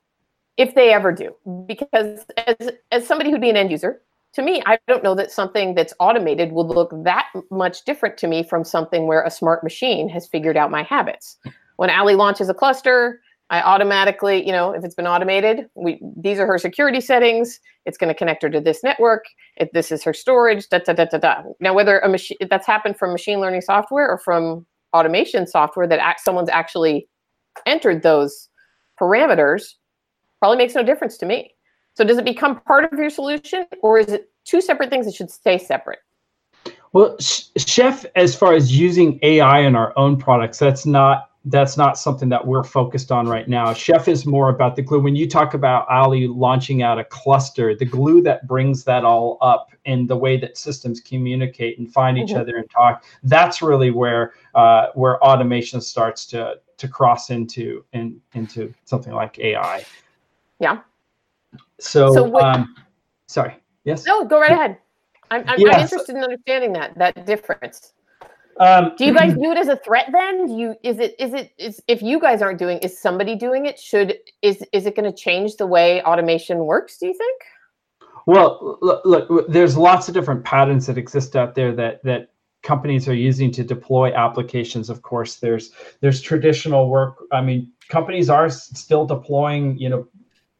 if 0.57 0.75
they 0.75 0.93
ever 0.93 1.11
do, 1.11 1.35
because 1.65 2.25
as 2.47 2.71
as 2.91 3.07
somebody 3.07 3.31
who'd 3.31 3.41
be 3.41 3.49
an 3.49 3.57
end 3.57 3.71
user, 3.71 4.01
to 4.33 4.41
me, 4.41 4.61
I 4.65 4.77
don't 4.87 5.03
know 5.03 5.15
that 5.15 5.31
something 5.31 5.75
that's 5.75 5.93
automated 5.99 6.51
would 6.51 6.67
look 6.67 6.91
that 7.03 7.27
much 7.49 7.83
different 7.85 8.17
to 8.19 8.27
me 8.27 8.43
from 8.43 8.63
something 8.63 9.07
where 9.07 9.23
a 9.23 9.31
smart 9.31 9.63
machine 9.63 10.07
has 10.09 10.27
figured 10.27 10.57
out 10.57 10.71
my 10.71 10.83
habits. 10.83 11.37
When 11.77 11.89
Ali 11.89 12.15
launches 12.15 12.49
a 12.49 12.53
cluster, 12.53 13.21
I 13.51 13.61
automatically, 13.61 14.45
you 14.45 14.51
know, 14.51 14.71
if 14.71 14.83
it's 14.83 14.93
been 14.93 15.07
automated, 15.07 15.67
we 15.73 15.99
these 16.15 16.37
are 16.37 16.45
her 16.45 16.59
security 16.59 17.01
settings. 17.01 17.59
It's 17.85 17.97
going 17.97 18.09
to 18.09 18.13
connect 18.13 18.43
her 18.43 18.49
to 18.49 18.61
this 18.61 18.83
network. 18.83 19.25
If 19.57 19.71
this 19.71 19.91
is 19.91 20.03
her 20.03 20.13
storage, 20.13 20.69
da 20.69 20.79
da 20.79 20.93
da 20.93 21.05
da 21.05 21.17
da. 21.17 21.41
Now, 21.59 21.73
whether 21.73 21.99
a 21.99 22.09
machine 22.09 22.37
that's 22.49 22.67
happened 22.67 22.97
from 22.97 23.11
machine 23.11 23.39
learning 23.39 23.61
software 23.61 24.07
or 24.07 24.19
from 24.19 24.65
automation 24.93 25.47
software 25.47 25.87
that 25.87 25.99
act, 25.99 26.21
someone's 26.21 26.49
actually 26.49 27.07
entered 27.65 28.03
those 28.03 28.49
parameters, 28.99 29.73
probably 30.39 30.57
makes 30.57 30.75
no 30.75 30.83
difference 30.83 31.17
to 31.17 31.25
me. 31.25 31.51
So, 31.95 32.03
does 32.03 32.17
it 32.17 32.25
become 32.25 32.59
part 32.61 32.91
of 32.93 32.99
your 32.99 33.09
solution, 33.09 33.65
or 33.81 33.97
is 33.97 34.09
it 34.09 34.29
two 34.45 34.61
separate 34.61 34.91
things 34.91 35.07
that 35.07 35.15
should 35.15 35.31
stay 35.31 35.57
separate? 35.57 35.99
Well, 36.93 37.17
Chef, 37.19 38.05
as 38.15 38.35
far 38.35 38.53
as 38.53 38.77
using 38.77 39.19
AI 39.21 39.59
in 39.59 39.75
our 39.75 39.97
own 39.97 40.17
products, 40.17 40.59
that's 40.59 40.85
not 40.85 41.28
that's 41.49 41.77
not 41.77 41.97
something 41.97 42.29
that 42.29 42.45
we're 42.45 42.63
focused 42.63 43.11
on 43.11 43.27
right 43.27 43.47
now. 43.47 43.73
Chef 43.73 44.07
is 44.07 44.25
more 44.25 44.49
about 44.49 44.75
the 44.75 44.81
glue. 44.81 44.99
When 44.99 45.15
you 45.15 45.27
talk 45.27 45.53
about 45.53 45.87
Ali 45.89 46.27
launching 46.27 46.83
out 46.83 46.99
a 46.99 47.03
cluster, 47.03 47.75
the 47.75 47.85
glue 47.85 48.21
that 48.21 48.47
brings 48.47 48.83
that 48.83 49.03
all 49.03 49.37
up 49.41 49.71
and 49.85 50.07
the 50.07 50.15
way 50.15 50.37
that 50.37 50.57
systems 50.57 50.99
communicate 50.99 51.79
and 51.79 51.91
find 51.91 52.17
each 52.17 52.29
mm-hmm. 52.29 52.41
other 52.41 52.57
and 52.57 52.69
talk, 52.69 53.03
that's 53.23 53.61
really 53.61 53.91
where 53.91 54.33
uh, 54.53 54.87
where 54.93 55.23
automation 55.23 55.81
starts 55.81 56.25
to 56.27 56.55
to 56.77 56.87
cross 56.87 57.29
into 57.29 57.83
in, 57.93 58.21
into 58.33 58.73
something 58.85 59.13
like 59.13 59.39
AI. 59.39 59.85
Yeah. 60.59 60.81
So, 61.79 62.13
so 62.13 62.23
what, 62.23 62.43
um, 62.43 62.75
sorry. 63.27 63.55
Yes. 63.85 64.05
No, 64.05 64.23
go 64.23 64.39
right 64.39 64.51
ahead. 64.51 64.77
I'm, 65.31 65.43
I'm, 65.47 65.59
yes. 65.59 65.75
I'm 65.75 65.81
interested 65.81 66.15
in 66.15 66.23
understanding 66.23 66.73
that 66.73 66.97
that 66.97 67.25
difference. 67.25 67.93
Um, 68.59 68.91
do 68.97 69.05
you 69.05 69.13
guys 69.13 69.33
view 69.39 69.51
it 69.51 69.57
as 69.57 69.67
a 69.67 69.77
threat 69.77 70.09
then? 70.11 70.47
Do 70.47 70.53
you 70.57 70.75
is 70.83 70.99
it 70.99 71.15
is 71.19 71.33
it 71.33 71.51
is 71.57 71.81
if 71.87 72.01
you 72.01 72.19
guys 72.19 72.41
aren't 72.41 72.59
doing 72.59 72.77
is 72.79 72.99
somebody 72.99 73.35
doing 73.35 73.65
it? 73.65 73.79
Should 73.79 74.17
is 74.41 74.63
is 74.73 74.85
it 74.85 74.95
going 74.95 75.11
to 75.11 75.17
change 75.17 75.55
the 75.55 75.67
way 75.67 76.01
automation 76.03 76.59
works? 76.65 76.97
Do 76.97 77.07
you 77.07 77.13
think? 77.13 77.41
Well, 78.25 78.77
look, 78.81 79.01
look, 79.05 79.47
there's 79.49 79.75
lots 79.75 80.07
of 80.07 80.13
different 80.13 80.43
patterns 80.43 80.85
that 80.87 80.97
exist 80.97 81.35
out 81.35 81.55
there 81.55 81.73
that 81.75 82.03
that 82.03 82.29
companies 82.61 83.07
are 83.07 83.15
using 83.15 83.51
to 83.51 83.63
deploy 83.63 84.13
applications. 84.13 84.89
Of 84.89 85.01
course, 85.01 85.37
there's 85.37 85.71
there's 86.01 86.21
traditional 86.21 86.89
work. 86.89 87.15
I 87.31 87.41
mean, 87.41 87.71
companies 87.87 88.29
are 88.29 88.49
still 88.49 89.05
deploying, 89.05 89.77
you 89.77 89.89
know, 89.89 90.07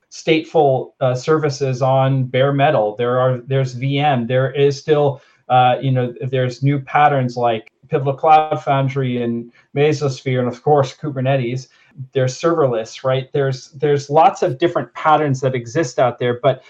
stateful 0.10 0.94
uh, 1.02 1.14
services 1.14 1.82
on 1.82 2.26
bare 2.26 2.54
metal. 2.54 2.96
There 2.96 3.20
are 3.20 3.40
there's 3.40 3.76
VM. 3.76 4.28
There 4.28 4.52
is 4.52 4.80
still 4.80 5.22
uh, 5.50 5.78
you 5.82 5.92
know 5.92 6.14
there's 6.22 6.64
new 6.64 6.80
patterns 6.80 7.36
like 7.36 7.72
Pivotal 7.90 8.14
Cloud 8.14 8.64
Foundry 8.64 9.22
and 9.22 9.52
Mesosphere, 9.76 10.40
and 10.40 10.48
of 10.48 10.62
course 10.64 10.96
Kubernetes. 10.96 11.68
There's 12.14 12.40
serverless, 12.40 13.04
right? 13.04 13.32
There's 13.34 13.72
there's 13.72 14.10
lots 14.10 14.42
of 14.42 14.58
different 14.58 14.94
patterns 14.94 15.42
that 15.42 15.56
exist 15.56 16.00
out 16.00 16.20
there, 16.20 16.40
but 16.42 16.64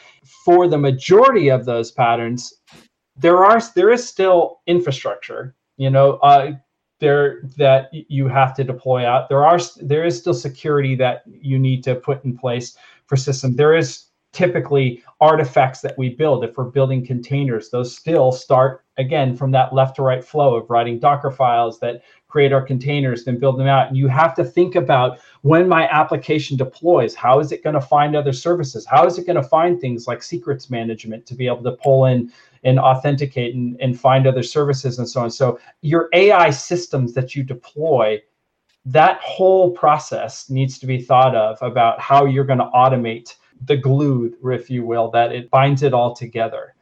for 0.45 0.67
the 0.67 0.77
majority 0.77 1.49
of 1.49 1.65
those 1.65 1.91
patterns, 1.91 2.53
there 3.15 3.45
are 3.45 3.61
there 3.75 3.91
is 3.91 4.07
still 4.07 4.61
infrastructure. 4.65 5.55
You 5.77 5.89
know, 5.89 6.13
uh, 6.23 6.53
there 6.99 7.41
that 7.57 7.89
you 7.91 8.27
have 8.27 8.53
to 8.55 8.63
deploy 8.63 9.05
out. 9.05 9.29
There 9.29 9.45
are 9.45 9.59
there 9.81 10.05
is 10.05 10.17
still 10.17 10.33
security 10.33 10.95
that 10.95 11.23
you 11.27 11.59
need 11.59 11.83
to 11.83 11.95
put 11.95 12.23
in 12.25 12.37
place 12.37 12.75
for 13.07 13.15
system. 13.15 13.55
There 13.55 13.75
is 13.75 14.08
typically 14.31 15.03
artifacts 15.19 15.81
that 15.81 15.97
we 15.97 16.09
build 16.09 16.43
if 16.43 16.57
we're 16.57 16.65
building 16.65 17.05
containers 17.05 17.69
those 17.69 17.95
still 17.95 18.31
start 18.31 18.85
again 18.97 19.35
from 19.35 19.51
that 19.51 19.73
left 19.73 19.95
to 19.95 20.01
right 20.01 20.23
flow 20.23 20.55
of 20.55 20.69
writing 20.69 20.99
docker 20.99 21.31
files 21.31 21.79
that 21.79 22.03
create 22.29 22.53
our 22.53 22.61
containers 22.61 23.25
then 23.25 23.39
build 23.39 23.59
them 23.59 23.67
out. 23.67 23.87
And 23.87 23.97
you 23.97 24.07
have 24.07 24.35
to 24.35 24.43
think 24.43 24.75
about 24.75 25.19
when 25.41 25.67
my 25.67 25.89
application 25.89 26.55
deploys 26.55 27.15
how 27.15 27.39
is 27.39 27.51
it 27.51 27.63
going 27.63 27.73
to 27.73 27.81
find 27.81 28.15
other 28.15 28.33
services? 28.33 28.85
How 28.85 29.05
is 29.05 29.17
it 29.17 29.25
going 29.25 29.35
to 29.35 29.43
find 29.43 29.81
things 29.81 30.07
like 30.07 30.23
secrets 30.23 30.69
management 30.69 31.25
to 31.25 31.35
be 31.35 31.47
able 31.47 31.63
to 31.63 31.71
pull 31.71 32.05
in 32.05 32.31
and 32.63 32.79
authenticate 32.79 33.55
and, 33.55 33.75
and 33.81 33.99
find 33.99 34.27
other 34.27 34.43
services 34.43 34.99
and 34.99 35.09
so 35.09 35.21
on? 35.21 35.31
So 35.31 35.59
your 35.81 36.09
ai 36.13 36.51
systems 36.51 37.13
that 37.13 37.35
you 37.35 37.43
deploy 37.43 38.21
that 38.85 39.19
whole 39.21 39.71
process 39.71 40.49
needs 40.49 40.79
to 40.79 40.85
be 40.85 41.01
thought 41.01 41.35
of 41.35 41.57
about 41.61 41.99
how 41.99 42.25
you're 42.25 42.45
going 42.45 42.59
to 42.59 42.69
automate 42.73 43.35
the 43.65 43.77
glue, 43.77 44.35
if 44.45 44.69
you 44.69 44.85
will, 44.85 45.11
that 45.11 45.31
it 45.31 45.49
binds 45.49 45.83
it 45.83 45.93
all 45.93 46.15
together. 46.15 46.75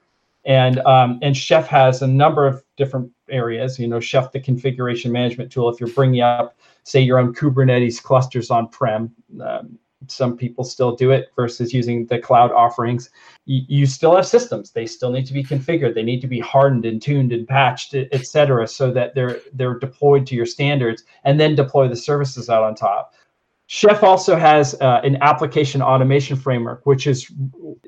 And 0.46 0.80
um, 0.80 1.20
and 1.22 1.36
Chef 1.36 1.68
has 1.68 2.02
a 2.02 2.08
number 2.08 2.48
of 2.48 2.64
different 2.78 3.12
areas. 3.30 3.78
You 3.78 3.88
know, 3.88 4.00
Chef, 4.00 4.32
the 4.32 4.40
configuration 4.40 5.12
management 5.12 5.52
tool. 5.52 5.68
If 5.70 5.80
you're 5.80 5.90
bringing 5.90 6.22
up, 6.22 6.58
say, 6.84 7.02
your 7.02 7.20
own 7.20 7.34
Kubernetes 7.34 8.02
clusters 8.02 8.50
on 8.50 8.70
prem, 8.70 9.12
um, 9.42 9.78
some 10.08 10.38
people 10.38 10.64
still 10.64 10.96
do 10.96 11.12
it 11.12 11.32
versus 11.36 11.74
using 11.74 12.06
the 12.06 12.20
cloud 12.20 12.52
offerings. 12.52 13.10
You, 13.46 13.64
you, 13.68 13.86
still 13.86 14.16
have 14.16 14.26
systems; 14.26 14.72
they 14.72 14.86
still 14.86 15.12
need 15.12 15.26
to 15.26 15.34
be 15.34 15.44
configured. 15.44 15.96
They 15.96 16.04
need 16.04 16.22
to 16.22 16.28
be 16.28 16.40
hardened 16.40 16.86
and 16.86 17.02
tuned 17.02 17.34
and 17.34 17.46
patched, 17.48 17.94
et 17.94 18.26
cetera, 18.26 18.68
so 18.68 18.92
that 18.92 19.16
they're 19.16 19.42
they're 19.54 19.80
deployed 19.80 20.26
to 20.28 20.36
your 20.36 20.46
standards, 20.46 21.04
and 21.26 21.40
then 21.40 21.56
deploy 21.56 21.88
the 21.90 21.96
services 21.96 22.50
out 22.50 22.64
on 22.64 22.76
top. 22.76 23.14
Chef 23.70 24.02
also 24.02 24.38
has 24.38 24.76
uh, 24.80 25.02
an 25.04 25.18
application 25.22 25.82
automation 25.82 26.38
framework, 26.38 26.86
which 26.86 27.06
is 27.06 27.30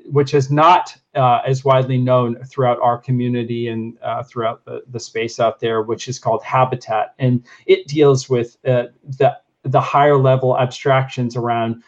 which 0.04 0.34
is 0.34 0.50
not 0.50 0.94
uh, 1.14 1.40
as 1.46 1.64
widely 1.64 1.96
known 1.96 2.36
throughout 2.44 2.78
our 2.82 2.98
community 2.98 3.68
and 3.68 3.96
uh, 4.02 4.22
throughout 4.22 4.62
the, 4.66 4.82
the 4.90 5.00
space 5.00 5.40
out 5.40 5.58
there, 5.58 5.80
which 5.80 6.06
is 6.06 6.18
called 6.18 6.42
Habitat, 6.42 7.14
and 7.18 7.46
it 7.64 7.88
deals 7.88 8.28
with 8.28 8.58
uh, 8.66 8.84
the 9.18 9.34
the 9.62 9.80
higher 9.80 10.18
level 10.18 10.58
abstractions 10.58 11.34
around 11.34 11.82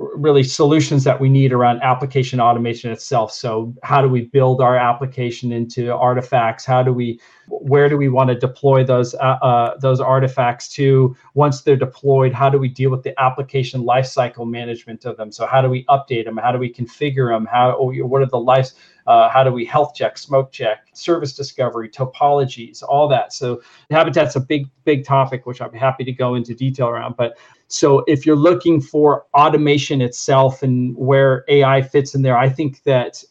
really 0.00 0.42
solutions 0.42 1.04
that 1.04 1.20
we 1.20 1.28
need 1.28 1.52
around 1.52 1.82
application 1.82 2.40
automation 2.40 2.90
itself. 2.90 3.32
So 3.32 3.74
how 3.82 4.00
do 4.00 4.08
we 4.08 4.22
build 4.22 4.62
our 4.62 4.76
application 4.76 5.52
into 5.52 5.94
artifacts? 5.94 6.64
How 6.64 6.82
do 6.82 6.92
we, 6.92 7.20
where 7.48 7.88
do 7.88 7.98
we 7.98 8.08
want 8.08 8.30
to 8.30 8.34
deploy 8.34 8.82
those 8.82 9.14
uh, 9.14 9.38
uh, 9.42 9.76
those 9.78 10.00
artifacts 10.00 10.68
to? 10.70 11.14
Once 11.34 11.62
they're 11.62 11.76
deployed, 11.76 12.32
how 12.32 12.48
do 12.48 12.58
we 12.58 12.68
deal 12.68 12.90
with 12.90 13.02
the 13.02 13.18
application 13.20 13.82
lifecycle 13.82 14.48
management 14.48 15.04
of 15.04 15.16
them? 15.18 15.30
So 15.30 15.46
how 15.46 15.60
do 15.60 15.68
we 15.68 15.84
update 15.84 16.24
them? 16.24 16.38
How 16.38 16.52
do 16.52 16.58
we 16.58 16.72
configure 16.72 17.34
them? 17.34 17.46
How 17.46 17.76
what 17.78 18.22
are 18.22 18.26
the 18.26 18.38
life? 18.38 18.70
Uh, 19.10 19.28
how 19.28 19.42
do 19.42 19.50
we 19.50 19.64
health 19.64 19.92
check, 19.92 20.16
smoke 20.16 20.52
check, 20.52 20.86
service 20.92 21.32
discovery, 21.34 21.88
topologies, 21.88 22.80
all 22.88 23.08
that. 23.08 23.32
So 23.32 23.60
habitat's 23.90 24.36
a 24.36 24.40
big 24.40 24.68
big 24.84 25.04
topic, 25.04 25.46
which 25.46 25.60
I'm 25.60 25.72
happy 25.72 26.04
to 26.04 26.12
go 26.12 26.36
into 26.36 26.54
detail 26.54 26.88
around, 26.88 27.16
but 27.16 27.36
so 27.66 28.04
if 28.06 28.24
you're 28.24 28.36
looking 28.50 28.80
for 28.80 29.26
automation 29.34 30.00
itself 30.00 30.62
and 30.62 30.96
where 30.96 31.44
AI 31.48 31.82
fits 31.82 32.14
in 32.14 32.22
there, 32.22 32.38
I 32.38 32.48
think 32.48 32.82
that 32.84 33.22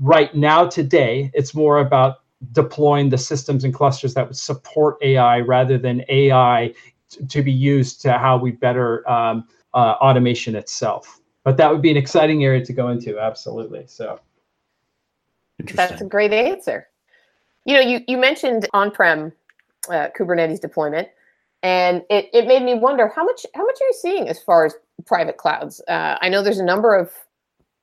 right 0.00 0.34
now 0.34 0.66
today 0.66 1.30
it's 1.32 1.54
more 1.54 1.78
about 1.78 2.16
deploying 2.52 3.08
the 3.08 3.18
systems 3.18 3.64
and 3.64 3.72
clusters 3.72 4.12
that 4.14 4.26
would 4.26 4.36
support 4.36 4.98
AI 5.00 5.40
rather 5.40 5.78
than 5.78 6.04
AI 6.10 6.74
to 7.28 7.42
be 7.42 7.52
used 7.52 8.02
to 8.02 8.12
how 8.18 8.36
we 8.36 8.50
better 8.50 9.08
um, 9.08 9.48
uh, 9.72 9.94
automation 10.02 10.54
itself. 10.54 11.20
But 11.44 11.56
that 11.56 11.70
would 11.70 11.82
be 11.82 11.90
an 11.90 11.96
exciting 11.96 12.44
area 12.44 12.62
to 12.64 12.72
go 12.74 12.88
into, 12.88 13.18
absolutely. 13.18 13.84
So 13.86 14.20
that's 15.72 16.00
a 16.00 16.04
great 16.04 16.32
answer. 16.32 16.88
You 17.64 17.74
know, 17.74 17.80
you, 17.80 18.00
you 18.06 18.18
mentioned 18.18 18.68
on-prem 18.72 19.32
uh, 19.88 20.08
Kubernetes 20.18 20.60
deployment 20.60 21.08
and 21.64 22.02
it, 22.10 22.28
it 22.34 22.46
made 22.46 22.62
me 22.62 22.74
wonder 22.74 23.08
how 23.08 23.24
much 23.24 23.46
how 23.54 23.64
much 23.64 23.76
are 23.80 23.86
you 23.86 23.94
seeing 23.94 24.28
as 24.28 24.40
far 24.40 24.66
as 24.66 24.74
private 25.06 25.38
clouds? 25.38 25.80
Uh, 25.88 26.16
i 26.20 26.28
know 26.28 26.42
there's 26.42 26.58
a 26.58 26.64
number 26.64 26.94
of 26.94 27.10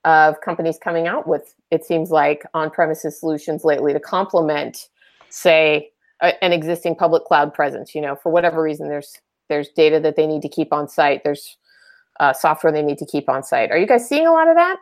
of 0.06 0.40
companies 0.42 0.78
coming 0.82 1.08
out 1.08 1.28
with 1.28 1.54
it 1.72 1.84
seems 1.84 2.10
like 2.10 2.44
on-premises 2.54 3.20
solutions 3.20 3.64
lately 3.64 3.92
to 3.92 4.00
complement 4.00 4.90
say 5.30 5.90
a, 6.22 6.44
an 6.44 6.54
existing 6.54 6.96
public 6.96 7.26
cloud 7.26 7.54
presence. 7.54 7.94
You 7.96 8.02
know 8.02 8.16
for 8.16 8.32
whatever 8.32 8.62
reason 8.62 8.88
there's 8.88 9.20
there's 9.50 9.70
data 9.70 10.00
that 10.00 10.16
they 10.16 10.28
need 10.28 10.44
to 10.44 10.50
keep 10.50 10.72
on 10.72 10.88
site. 10.88 11.24
There's 11.24 11.58
uh, 12.20 12.34
software 12.34 12.72
they 12.72 12.84
need 12.84 13.00
to 13.00 13.06
keep 13.06 13.28
on 13.28 13.44
site. 13.44 13.72
Are 13.72 13.78
you 13.78 13.88
guys 13.88 14.08
seeing 14.08 14.28
a 14.28 14.32
lot 14.32 14.48
of 14.48 14.56
that 14.56 14.78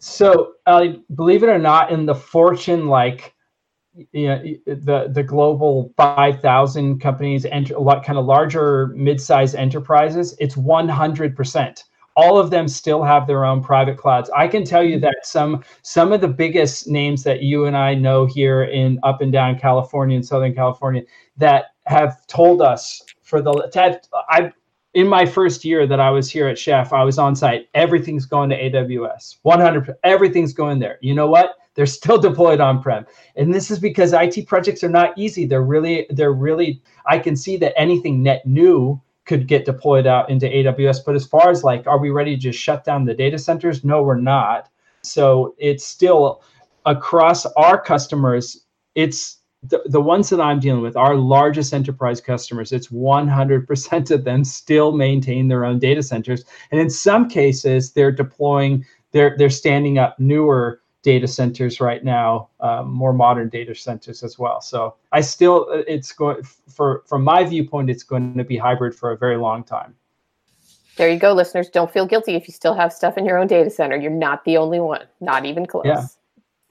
so 0.00 0.52
uh, 0.66 0.86
believe 1.14 1.42
it 1.42 1.48
or 1.48 1.58
not 1.58 1.90
in 1.92 2.06
the 2.06 2.14
fortune 2.14 2.86
like 2.86 3.34
you 4.12 4.28
know, 4.28 4.42
the 4.66 5.10
the 5.12 5.22
global 5.22 5.92
5000 5.96 7.00
companies 7.00 7.44
and 7.44 7.70
a 7.70 7.78
lot 7.78 8.04
kind 8.04 8.18
of 8.18 8.24
larger 8.24 8.88
mid-sized 8.88 9.54
enterprises 9.54 10.34
it's 10.38 10.54
100% 10.54 11.82
all 12.16 12.38
of 12.38 12.50
them 12.50 12.66
still 12.66 13.02
have 13.02 13.26
their 13.26 13.44
own 13.44 13.62
private 13.62 13.96
clouds. 13.96 14.30
I 14.36 14.48
can 14.48 14.64
tell 14.64 14.82
you 14.82 14.98
that 15.00 15.18
some 15.22 15.62
some 15.82 16.12
of 16.12 16.20
the 16.20 16.28
biggest 16.28 16.88
names 16.88 17.22
that 17.22 17.42
you 17.42 17.66
and 17.66 17.76
i 17.76 17.94
know 17.94 18.26
here 18.26 18.64
in 18.64 18.98
up 19.02 19.20
and 19.20 19.32
down 19.32 19.58
california 19.58 20.16
and 20.16 20.26
southern 20.26 20.54
california 20.54 21.02
that 21.36 21.66
have 21.86 22.26
told 22.26 22.62
us 22.62 23.02
for 23.22 23.40
the 23.40 23.52
i 24.28 24.52
in 24.94 25.06
my 25.06 25.24
first 25.24 25.64
year 25.64 25.86
that 25.86 26.00
i 26.00 26.10
was 26.10 26.30
here 26.30 26.48
at 26.48 26.58
chef 26.58 26.92
i 26.92 27.02
was 27.02 27.18
on 27.18 27.34
site 27.34 27.68
everything's 27.74 28.26
going 28.26 28.50
to 28.50 28.70
aws 28.70 29.36
100 29.42 29.94
everything's 30.04 30.52
going 30.52 30.78
there 30.78 30.98
you 31.00 31.14
know 31.14 31.26
what 31.26 31.56
they're 31.74 31.86
still 31.86 32.18
deployed 32.28 32.60
on-prem 32.60 33.06
and 33.36 33.52
this 33.54 33.70
is 33.70 33.78
because 33.78 34.12
it 34.12 34.46
projects 34.46 34.82
are 34.82 34.88
not 34.88 35.16
easy 35.16 35.46
they're 35.46 35.62
really 35.62 36.06
they're 36.10 36.32
really 36.32 36.82
i 37.06 37.18
can 37.18 37.36
see 37.36 37.56
that 37.56 37.78
anything 37.78 38.22
net 38.22 38.44
new 38.46 39.00
could 39.30 39.46
get 39.46 39.64
deployed 39.64 40.08
out 40.08 40.28
into 40.28 40.46
AWS. 40.46 41.04
But 41.06 41.14
as 41.14 41.24
far 41.24 41.50
as 41.50 41.62
like, 41.62 41.86
are 41.86 42.00
we 42.00 42.10
ready 42.10 42.34
to 42.34 42.40
just 42.40 42.58
shut 42.58 42.84
down 42.84 43.04
the 43.04 43.14
data 43.14 43.38
centers? 43.38 43.84
No, 43.84 44.02
we're 44.02 44.16
not. 44.16 44.68
So 45.02 45.54
it's 45.56 45.86
still 45.86 46.42
across 46.84 47.46
our 47.46 47.80
customers, 47.80 48.66
it's 48.96 49.38
the, 49.62 49.82
the 49.86 50.00
ones 50.00 50.30
that 50.30 50.40
I'm 50.40 50.60
dealing 50.60 50.82
with, 50.82 50.96
our 50.96 51.16
largest 51.16 51.74
enterprise 51.74 52.20
customers, 52.20 52.72
it's 52.72 52.88
100% 52.88 54.10
of 54.10 54.24
them 54.24 54.44
still 54.44 54.92
maintain 54.92 55.48
their 55.48 55.64
own 55.64 55.78
data 55.78 56.02
centers. 56.02 56.44
And 56.70 56.80
in 56.80 56.88
some 56.88 57.28
cases, 57.28 57.92
they're 57.92 58.12
deploying, 58.12 58.86
they're, 59.12 59.36
they're 59.36 59.50
standing 59.50 59.98
up 59.98 60.18
newer 60.18 60.80
data 61.02 61.26
centers 61.26 61.80
right 61.80 62.04
now, 62.04 62.48
um, 62.60 62.90
more 62.90 63.12
modern 63.12 63.48
data 63.48 63.74
centers 63.74 64.22
as 64.22 64.38
well. 64.38 64.60
So 64.60 64.96
I 65.12 65.20
still, 65.20 65.66
it's 65.70 66.12
going 66.12 66.42
for 66.42 67.02
from 67.06 67.24
my 67.24 67.44
viewpoint, 67.44 67.90
it's 67.90 68.02
going 68.02 68.36
to 68.36 68.44
be 68.44 68.56
hybrid 68.56 68.94
for 68.94 69.12
a 69.12 69.16
very 69.16 69.36
long 69.36 69.64
time. 69.64 69.94
There 70.96 71.08
you 71.08 71.18
go, 71.18 71.32
listeners. 71.32 71.70
Don't 71.70 71.90
feel 71.90 72.04
guilty 72.04 72.34
if 72.34 72.46
you 72.46 72.52
still 72.52 72.74
have 72.74 72.92
stuff 72.92 73.16
in 73.16 73.24
your 73.24 73.38
own 73.38 73.46
data 73.46 73.70
center. 73.70 73.96
You're 73.96 74.10
not 74.10 74.44
the 74.44 74.58
only 74.58 74.80
one, 74.80 75.04
not 75.20 75.46
even 75.46 75.64
close. 75.64 75.84
Yeah. 75.86 76.04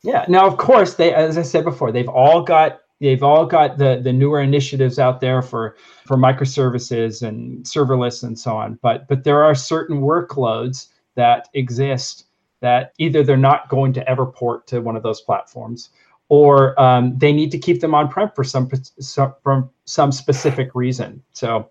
Yeah. 0.04 0.26
Now, 0.28 0.48
of 0.48 0.58
course, 0.58 0.96
they, 0.96 1.14
as 1.14 1.38
I 1.38 1.42
said 1.42 1.64
before, 1.64 1.92
they've 1.92 2.08
all 2.08 2.42
got 2.42 2.82
they've 3.02 3.24
all 3.24 3.46
got 3.46 3.78
the 3.78 4.00
the 4.04 4.14
newer 4.14 4.42
initiatives 4.42 5.00
out 5.00 5.22
there 5.22 5.42
for 5.42 5.76
for 6.06 6.18
microservices 6.18 7.26
and 7.28 7.64
serverless 7.66 8.24
and 8.24 8.38
so 8.38 8.56
on. 8.56 8.80
But 8.82 9.08
but 9.08 9.24
there 9.24 9.44
are 9.44 9.56
certain 9.56 10.02
workloads 10.02 10.88
that 11.16 11.50
exist 11.54 12.26
that 12.62 12.94
either 12.98 13.24
they're 13.24 13.38
not 13.38 13.70
going 13.70 13.94
to 13.94 14.10
ever 14.10 14.26
port 14.26 14.68
to 14.68 14.82
one 14.82 14.96
of 14.96 15.04
those 15.04 15.22
platforms 15.22 15.90
or 16.30 16.80
um, 16.80 17.18
they 17.18 17.34
need 17.34 17.52
to 17.52 17.58
keep 17.58 17.82
them 17.82 17.96
on-prem 17.96 18.30
for 18.36 18.44
some, 18.44 18.70
some 19.00 19.34
from 19.44 19.70
some 19.86 20.12
specific 20.12 20.76
reason. 20.76 21.22
So 21.34 21.70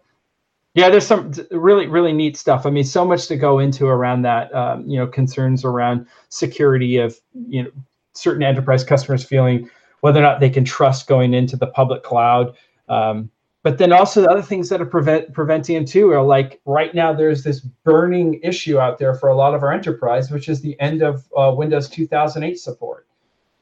yeah, 0.75 0.91
there's 0.91 1.07
some 1.07 1.33
really, 1.51 1.87
really 1.87 2.13
neat 2.13 2.37
stuff. 2.37 2.67
I 2.67 2.71
mean, 2.71 2.85
so 2.85 3.05
much 3.05 3.27
to 3.29 3.37
go 3.37 3.59
into 3.59 3.87
around 3.87 4.23
that, 4.23 4.55
um, 4.55 4.87
you 4.87 4.99
know, 4.99 5.07
concerns 5.07 5.65
around 5.65 6.07
security 6.29 6.99
of, 6.99 7.19
you 7.49 7.65
know, 7.65 7.71
certain 8.19 8.43
enterprise 8.43 8.85
customers 8.85 9.25
feeling 9.25 9.71
whether 10.01 10.21
or 10.21 10.23
not 10.23 10.41
they 10.41 10.51
can 10.51 10.65
trust 10.65 11.07
going 11.07 11.35
into 11.35 11.57
the 11.57 11.67
public 11.69 12.03
cloud. 12.03 12.57
Um, 12.89 13.31
but 13.63 13.79
then 13.79 13.93
also 13.93 14.23
the 14.23 14.31
other 14.31 14.43
things 14.43 14.69
that 14.69 14.81
are 14.81 14.87
prevent 14.87 15.33
preventing 15.33 15.75
them 15.75 15.85
too 15.85 16.11
are 16.13 16.23
like 16.23 16.61
right 16.65 16.95
now 16.95 17.13
there's 17.13 17.43
this 17.43 17.61
burning 17.61 18.41
issue 18.43 18.79
out 18.79 18.99
there 18.99 19.15
for 19.15 19.29
a 19.29 19.37
lot 19.37 19.55
of 19.55 19.63
our 19.63 19.73
enterprise 19.73 20.31
which 20.31 20.49
is 20.49 20.61
the 20.61 20.79
end 20.81 21.03
of 21.03 21.27
uh, 21.37 21.53
windows 21.55 21.89
2008 21.89 22.59
support. 22.59 23.07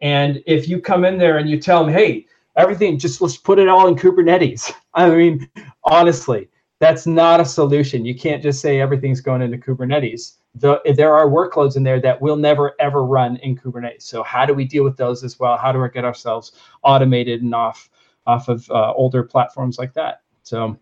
And 0.03 0.43
if 0.47 0.69
you 0.69 0.81
come 0.81 1.05
in 1.05 1.19
there 1.19 1.39
and 1.39 1.49
you 1.49 1.61
tell 1.61 1.85
them 1.85 1.93
hey 1.93 2.27
everything 2.57 2.99
just 2.99 3.21
let's 3.21 3.37
put 3.37 3.59
it 3.59 3.69
all 3.69 3.89
in 3.89 3.97
kubernetes. 3.97 4.71
I 4.95 5.11
mean 5.11 5.51
honestly 5.85 6.49
that's 6.79 7.07
not 7.07 7.41
a 7.41 7.45
solution. 7.45 8.05
You 8.05 8.15
can't 8.15 8.43
just 8.43 8.61
say 8.61 8.81
everything's 8.81 9.23
going 9.23 9.41
into 9.41 9.57
kubernetes 9.57 10.35
the, 10.59 10.81
there 10.97 11.15
are 11.15 11.27
workloads 11.27 11.77
in 11.77 11.83
there 11.83 12.01
that 12.01 12.21
will 12.21 12.37
never 12.37 12.75
ever 12.81 13.05
run 13.05 13.37
in 13.37 13.57
kubernetes 13.57 14.03
so 14.03 14.23
how 14.23 14.47
do 14.47 14.55
we 14.55 14.65
deal 14.65 14.85
with 14.85 14.97
those 14.97 15.23
as 15.23 15.39
well 15.39 15.57
how 15.57 15.71
do 15.71 15.81
we 15.81 15.89
get 15.91 16.05
ourselves 16.05 16.53
automated 16.83 17.43
and 17.43 17.55
off 17.55 17.91
off 18.27 18.49
of 18.49 18.71
uh, 18.71 18.93
older 18.95 19.23
platforms 19.23 19.79
like 19.79 19.95
that. 19.95 20.23
So 20.43 20.79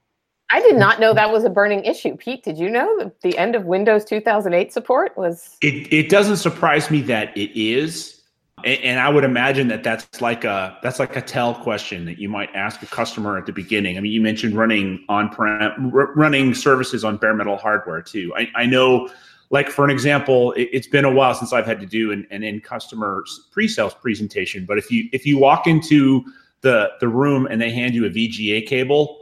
I 0.50 0.60
did 0.60 0.76
not 0.76 1.00
know 1.00 1.14
that 1.14 1.30
was 1.30 1.44
a 1.44 1.50
burning 1.50 1.84
issue. 1.84 2.16
Pete, 2.16 2.44
did 2.44 2.58
you 2.58 2.70
know 2.70 2.98
that 2.98 3.20
the 3.20 3.36
end 3.38 3.54
of 3.54 3.64
Windows 3.64 4.04
2008 4.04 4.72
support 4.72 5.16
was? 5.16 5.56
It, 5.60 5.92
it 5.92 6.08
doesn't 6.08 6.36
surprise 6.36 6.90
me 6.90 7.00
that 7.02 7.36
it 7.36 7.50
is. 7.58 8.22
And, 8.64 8.80
and 8.80 9.00
I 9.00 9.08
would 9.08 9.24
imagine 9.24 9.68
that 9.68 9.82
that's 9.82 10.20
like 10.20 10.44
a 10.44 10.78
that's 10.82 10.98
like 10.98 11.16
a 11.16 11.22
tell 11.22 11.54
question 11.54 12.04
that 12.06 12.18
you 12.18 12.28
might 12.28 12.54
ask 12.54 12.82
a 12.82 12.86
customer 12.86 13.36
at 13.36 13.46
the 13.46 13.52
beginning. 13.52 13.98
I 13.98 14.00
mean, 14.00 14.12
you 14.12 14.20
mentioned 14.20 14.56
running 14.56 15.04
on-prem, 15.08 15.92
r- 15.94 16.14
running 16.14 16.54
services 16.54 17.04
on 17.04 17.16
bare 17.16 17.34
metal 17.34 17.56
hardware 17.56 18.00
too. 18.00 18.32
I, 18.36 18.48
I 18.54 18.66
know, 18.66 19.10
like 19.54 19.70
for 19.70 19.84
an 19.84 19.90
example, 19.90 20.52
it, 20.56 20.74
has 20.74 20.88
been 20.88 21.04
a 21.04 21.12
while 21.12 21.32
since 21.32 21.52
I've 21.52 21.64
had 21.64 21.78
to 21.78 21.86
do 21.86 22.10
an, 22.10 22.26
an 22.32 22.42
in 22.42 22.60
customer 22.60 23.24
pre-sales 23.52 23.94
presentation. 23.94 24.66
But 24.66 24.78
if 24.78 24.90
you 24.90 25.08
if 25.12 25.24
you 25.24 25.38
walk 25.38 25.68
into 25.68 26.24
the 26.62 26.90
the 26.98 27.06
room 27.06 27.46
and 27.46 27.62
they 27.62 27.70
hand 27.70 27.94
you 27.94 28.04
a 28.04 28.10
VGA 28.10 28.66
cable 28.66 29.16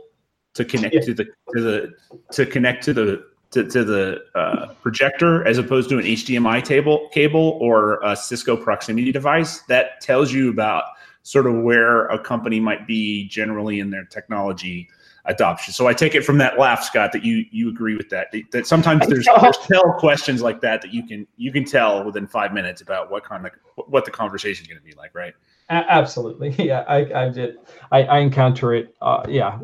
to 0.55 0.65
connect 0.65 0.95
yeah. 0.95 1.01
to 1.03 1.15
the 1.15 1.25
to 1.55 1.61
the 1.61 1.93
to 2.33 2.47
connect 2.47 2.83
to 2.85 2.95
the 2.95 3.27
to, 3.51 3.69
to 3.69 3.85
the 3.85 4.25
uh, 4.35 4.73
projector 4.81 5.47
as 5.47 5.59
opposed 5.59 5.91
to 5.91 5.99
an 5.99 6.05
HDMI 6.07 6.65
table 6.65 7.11
cable 7.13 7.59
or 7.61 8.01
a 8.03 8.17
Cisco 8.17 8.57
proximity 8.57 9.13
device. 9.13 9.61
That 9.69 10.01
tells 10.01 10.33
you 10.33 10.49
about 10.49 10.85
sort 11.25 11.47
of 11.47 11.57
where 11.63 12.07
a 12.07 12.19
company 12.19 12.59
might 12.59 12.87
be 12.87 13.29
generally 13.29 13.81
in 13.81 13.91
their 13.91 14.07
technology 14.07 14.89
adoption. 15.27 15.73
So 15.73 15.87
I 15.87 15.95
take 15.95 16.15
it 16.15 16.25
from 16.25 16.39
that 16.39 16.59
laugh, 16.59 16.83
Scott, 16.83 17.13
that 17.13 17.25
you 17.25 17.45
you 17.51 17.69
agree 17.69 17.97
with 17.97 18.09
that. 18.11 18.29
That 18.51 18.67
sometimes 18.67 19.07
there's, 19.07 19.27
there's 19.41 19.59
tell 19.59 19.93
questions 19.93 20.43
like 20.43 20.61
that 20.63 20.83
that 20.83 20.93
you 20.93 21.07
can 21.07 21.27
you 21.37 21.53
can 21.53 21.65
tell 21.65 22.05
within 22.05 22.27
five 22.27 22.53
minutes 22.53 22.81
about 22.81 23.11
what 23.11 23.25
kind 23.25 23.47
of 23.47 23.53
what 23.89 24.05
the 24.05 24.11
conversation 24.11 24.65
is 24.65 24.69
going 24.69 24.81
to 24.81 24.85
be 24.85 24.95
like, 24.95 25.15
right? 25.15 25.35
absolutely 25.71 26.51
yeah 26.59 26.81
i 26.89 27.25
i 27.25 27.29
did 27.29 27.57
i, 27.91 28.03
I 28.03 28.19
encounter 28.19 28.75
it 28.75 28.95
uh, 29.01 29.25
yeah 29.29 29.59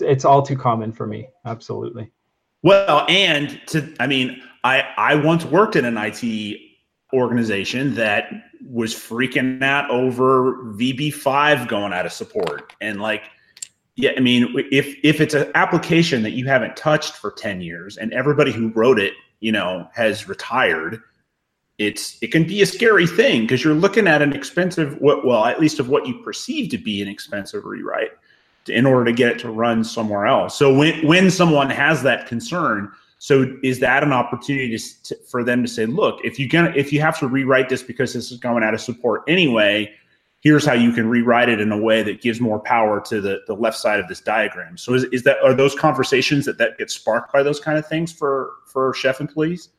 it's 0.00 0.24
all 0.24 0.42
too 0.42 0.56
common 0.56 0.92
for 0.92 1.06
me 1.06 1.28
absolutely 1.44 2.10
well 2.62 3.06
and 3.08 3.60
to 3.66 3.94
i 4.00 4.06
mean 4.06 4.40
i 4.64 4.82
i 4.96 5.14
once 5.14 5.44
worked 5.44 5.76
in 5.76 5.84
an 5.84 5.96
it 5.96 6.56
organization 7.14 7.94
that 7.94 8.30
was 8.68 8.94
freaking 8.94 9.62
out 9.62 9.90
over 9.90 10.54
vb5 10.74 11.68
going 11.68 11.92
out 11.92 12.06
of 12.06 12.12
support 12.12 12.74
and 12.80 13.00
like 13.00 13.24
yeah 13.98 14.12
i 14.16 14.20
mean 14.20 14.54
if 14.72 14.96
if 15.02 15.20
it's 15.20 15.34
an 15.34 15.50
application 15.54 16.22
that 16.22 16.30
you 16.30 16.46
haven't 16.46 16.76
touched 16.76 17.14
for 17.14 17.30
10 17.32 17.60
years 17.60 17.98
and 17.98 18.12
everybody 18.12 18.52
who 18.52 18.68
wrote 18.70 18.98
it 18.98 19.12
you 19.40 19.52
know 19.52 19.86
has 19.92 20.28
retired 20.28 21.02
it's 21.78 22.18
it 22.22 22.32
can 22.32 22.44
be 22.44 22.62
a 22.62 22.66
scary 22.66 23.06
thing 23.06 23.42
because 23.42 23.62
you're 23.62 23.74
looking 23.74 24.08
at 24.08 24.22
an 24.22 24.32
expensive 24.32 24.98
well 25.00 25.44
at 25.44 25.60
least 25.60 25.78
of 25.78 25.88
what 25.88 26.06
you 26.06 26.22
perceive 26.22 26.70
to 26.70 26.78
be 26.78 27.02
an 27.02 27.08
expensive 27.08 27.64
rewrite 27.64 28.10
in 28.68 28.86
order 28.86 29.04
to 29.04 29.12
get 29.12 29.32
it 29.32 29.38
to 29.38 29.50
run 29.50 29.82
somewhere 29.82 30.26
else. 30.26 30.56
So 30.56 30.74
when 30.74 31.06
when 31.06 31.30
someone 31.30 31.70
has 31.70 32.02
that 32.02 32.26
concern 32.26 32.90
so 33.20 33.52
is 33.64 33.80
that 33.80 34.04
an 34.04 34.12
opportunity 34.12 34.78
to, 34.78 35.02
to, 35.02 35.16
for 35.28 35.42
them 35.42 35.62
to 35.62 35.68
say 35.68 35.86
look 35.86 36.20
if 36.24 36.38
you 36.38 36.48
can 36.48 36.72
if 36.76 36.92
you 36.92 37.00
have 37.00 37.18
to 37.18 37.26
rewrite 37.26 37.68
this 37.68 37.82
because 37.82 38.12
this 38.12 38.30
is 38.30 38.38
going 38.38 38.62
out 38.62 38.74
of 38.74 38.80
support 38.80 39.22
anyway 39.26 39.92
here's 40.40 40.64
how 40.64 40.72
you 40.72 40.92
can 40.92 41.08
rewrite 41.08 41.48
it 41.48 41.60
in 41.60 41.72
a 41.72 41.78
way 41.78 42.02
that 42.02 42.22
gives 42.22 42.40
more 42.40 42.60
power 42.60 43.00
to 43.00 43.20
the, 43.20 43.40
the 43.46 43.54
left 43.54 43.76
side 43.76 44.00
of 44.00 44.08
this 44.08 44.20
diagram 44.20 44.76
so 44.76 44.94
is, 44.94 45.04
is 45.04 45.22
that 45.22 45.38
are 45.42 45.54
those 45.54 45.74
conversations 45.74 46.44
that 46.44 46.58
that 46.58 46.78
get 46.78 46.90
sparked 46.90 47.32
by 47.32 47.42
those 47.42 47.60
kind 47.60 47.78
of 47.78 47.86
things 47.86 48.12
for 48.12 48.54
for 48.66 48.94
chef 48.94 49.20
employees 49.20 49.70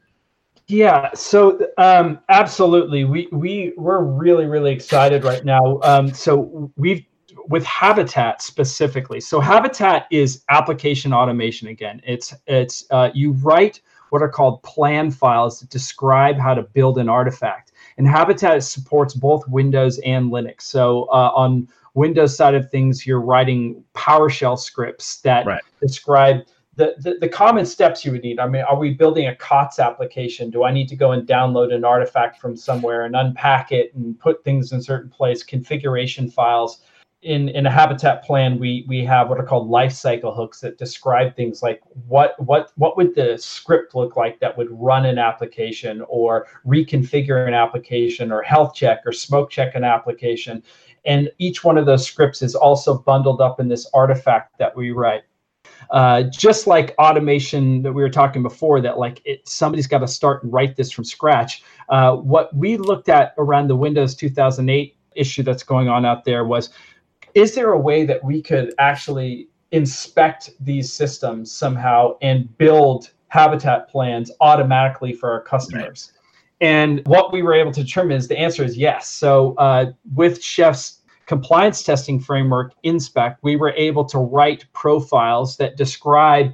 yeah, 0.69 1.09
so 1.15 1.59
um, 1.79 2.19
absolutely, 2.29 3.03
we 3.03 3.27
we 3.31 3.73
we're 3.75 4.03
really 4.03 4.45
really 4.45 4.71
excited 4.71 5.23
right 5.23 5.43
now. 5.43 5.79
Um, 5.81 6.13
so 6.13 6.71
we've 6.77 7.03
with 7.47 7.65
Habitat 7.65 8.43
specifically. 8.43 9.19
So 9.19 9.39
Habitat 9.39 10.05
is 10.11 10.43
application 10.49 11.11
automation 11.11 11.69
again. 11.69 12.01
It's 12.05 12.35
it's 12.45 12.85
uh, 12.91 13.09
you 13.15 13.31
write 13.31 13.81
what 14.11 14.21
are 14.21 14.29
called 14.29 14.61
plan 14.61 15.09
files 15.09 15.59
that 15.59 15.71
describe 15.71 16.37
how 16.37 16.53
to 16.53 16.61
build 16.61 16.99
an 16.99 17.09
artifact. 17.09 17.68
And 17.99 18.07
Habitat 18.07 18.63
supports 18.63 19.13
both 19.13 19.45
Windows 19.49 19.99
and 19.99 20.31
Linux. 20.31 20.61
So 20.61 21.03
uh, 21.11 21.31
on 21.35 21.67
Windows 21.95 22.35
side 22.35 22.55
of 22.55 22.71
things, 22.71 23.05
you're 23.05 23.19
writing 23.19 23.83
PowerShell 23.93 24.57
scripts 24.57 25.19
that 25.21 25.45
right. 25.45 25.61
describe 25.81 26.45
the, 26.77 26.95
the, 26.99 27.17
the 27.19 27.27
common 27.27 27.65
steps 27.65 28.05
you 28.05 28.13
would 28.13 28.23
need. 28.23 28.39
I 28.39 28.47
mean, 28.47 28.61
are 28.61 28.77
we 28.77 28.93
building 28.93 29.27
a 29.27 29.35
COTS 29.35 29.79
application? 29.79 30.49
Do 30.49 30.63
I 30.63 30.71
need 30.71 30.87
to 30.87 30.95
go 30.95 31.11
and 31.11 31.27
download 31.27 31.73
an 31.73 31.83
artifact 31.83 32.39
from 32.39 32.55
somewhere 32.55 33.03
and 33.03 33.17
unpack 33.17 33.73
it 33.73 33.93
and 33.93 34.17
put 34.17 34.45
things 34.45 34.71
in 34.71 34.81
certain 34.81 35.09
place, 35.09 35.43
configuration 35.43 36.31
files? 36.31 36.79
In 37.21 37.49
in 37.49 37.65
a 37.65 37.71
habitat 37.71 38.23
plan 38.23 38.57
we 38.57 38.85
we 38.87 39.03
have 39.03 39.27
what 39.27 39.37
are 39.37 39.45
called 39.45 39.67
life 39.67 39.91
cycle 39.91 40.33
hooks 40.33 40.61
that 40.61 40.77
describe 40.77 41.35
things 41.35 41.61
like 41.61 41.81
what 42.07 42.33
what 42.39 42.71
what 42.77 42.95
would 42.95 43.13
the 43.13 43.37
script 43.37 43.93
look 43.93 44.15
like 44.15 44.39
that 44.39 44.57
would 44.57 44.69
run 44.71 45.05
an 45.05 45.17
application 45.17 46.01
or 46.07 46.47
reconfigure 46.65 47.45
an 47.45 47.53
application 47.53 48.31
or 48.31 48.41
health 48.41 48.73
check 48.73 49.01
or 49.05 49.11
smoke 49.11 49.49
check 49.49 49.75
an 49.75 49.83
application. 49.83 50.63
And 51.05 51.29
each 51.39 51.63
one 51.63 51.77
of 51.77 51.85
those 51.85 52.05
scripts 52.05 52.41
is 52.41 52.55
also 52.55 52.97
bundled 52.97 53.41
up 53.41 53.59
in 53.59 53.67
this 53.67 53.89
artifact 53.93 54.57
that 54.59 54.75
we 54.75 54.91
write. 54.91 55.23
Uh, 55.91 56.23
just 56.23 56.67
like 56.67 56.93
automation 56.99 57.81
that 57.81 57.91
we 57.91 58.01
were 58.01 58.09
talking 58.09 58.43
before 58.43 58.81
that 58.81 58.97
like 58.97 59.21
it 59.25 59.47
somebody's 59.47 59.87
got 59.87 59.99
to 59.99 60.07
start 60.07 60.43
and 60.43 60.53
write 60.53 60.75
this 60.77 60.91
from 60.91 61.03
scratch. 61.03 61.63
Uh, 61.89 62.15
what 62.15 62.55
we 62.55 62.77
looked 62.77 63.09
at 63.09 63.33
around 63.37 63.67
the 63.67 63.75
windows 63.75 64.15
2008 64.15 64.95
issue 65.15 65.43
that's 65.43 65.63
going 65.63 65.89
on 65.89 66.05
out 66.05 66.23
there 66.23 66.45
was 66.45 66.69
is 67.33 67.55
there 67.55 67.71
a 67.71 67.79
way 67.79 68.05
that 68.05 68.23
we 68.23 68.41
could 68.41 68.73
actually 68.79 69.47
inspect 69.71 70.51
these 70.59 70.91
systems 70.91 71.51
somehow 71.51 72.17
and 72.21 72.57
build 72.57 73.11
habitat 73.27 73.89
plans 73.89 74.31
automatically 74.41 75.13
for 75.13 75.31
our 75.31 75.41
customers? 75.41 76.11
Right. 76.11 76.67
And 76.67 77.01
what 77.05 77.31
we 77.31 77.41
were 77.41 77.53
able 77.53 77.71
to 77.71 77.83
determine 77.83 78.17
is 78.17 78.27
the 78.27 78.37
answer 78.37 78.63
is 78.63 78.77
yes. 78.77 79.07
So 79.07 79.55
uh, 79.57 79.91
with 80.13 80.43
Chef's 80.43 81.01
compliance 81.25 81.83
testing 81.83 82.19
framework, 82.19 82.73
InSpec, 82.83 83.37
we 83.43 83.55
were 83.55 83.71
able 83.77 84.03
to 84.05 84.17
write 84.17 84.65
profiles 84.73 85.57
that 85.57 85.77
describe 85.77 86.53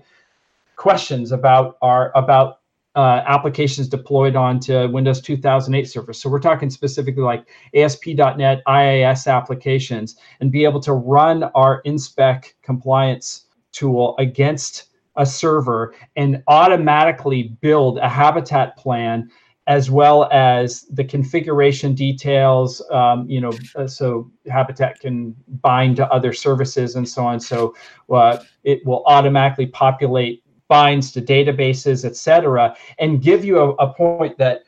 questions 0.76 1.32
about 1.32 1.78
our 1.82 2.12
about 2.16 2.60
uh, 2.96 3.24
applications 3.28 3.88
deployed 3.88 4.36
onto 4.36 4.88
Windows 4.90 5.22
2008 5.22 5.86
servers. 5.86 6.22
So 6.22 6.30
we're 6.30 6.40
talking 6.40 6.70
specifically 6.70 7.24
like 7.24 7.48
ASP.NET 7.74 8.62
IIS 8.68 9.28
applications 9.28 10.16
and 10.40 10.52
be 10.52 10.64
able 10.64 10.80
to 10.82 10.94
run 10.94 11.44
our 11.56 11.82
InSpec 11.84 12.54
compliance 12.62 13.48
tool 13.72 14.16
against 14.18 14.86
a 15.18 15.26
server 15.26 15.94
and 16.16 16.44
automatically 16.48 17.58
build 17.62 17.98
a 17.98 18.10
habitat 18.10 18.78
plan 18.78 19.30
as 19.68 19.90
well 19.90 20.30
as 20.32 20.84
the 20.92 21.04
configuration 21.04 21.96
details 21.96 22.82
um, 22.92 23.28
you 23.28 23.42
know 23.42 23.52
uh, 23.76 23.88
so 23.88 24.30
habitat 24.48 25.00
can 25.00 25.36
bind 25.62 25.96
to 25.96 26.08
other 26.12 26.34
services 26.34 26.96
and 26.96 27.08
so 27.08 27.26
on 27.26 27.40
so 27.40 27.74
uh, 28.12 28.38
it 28.64 28.86
will 28.86 29.04
automatically 29.06 29.66
populate 29.66 30.44
binds 30.68 31.12
to 31.12 31.22
databases, 31.22 32.06
et 32.06 32.16
cetera, 32.16 32.76
and 33.00 33.22
give 33.22 33.46
you 33.46 33.60
a, 33.60 33.72
a 33.76 33.94
point 33.94 34.38
that 34.38 34.64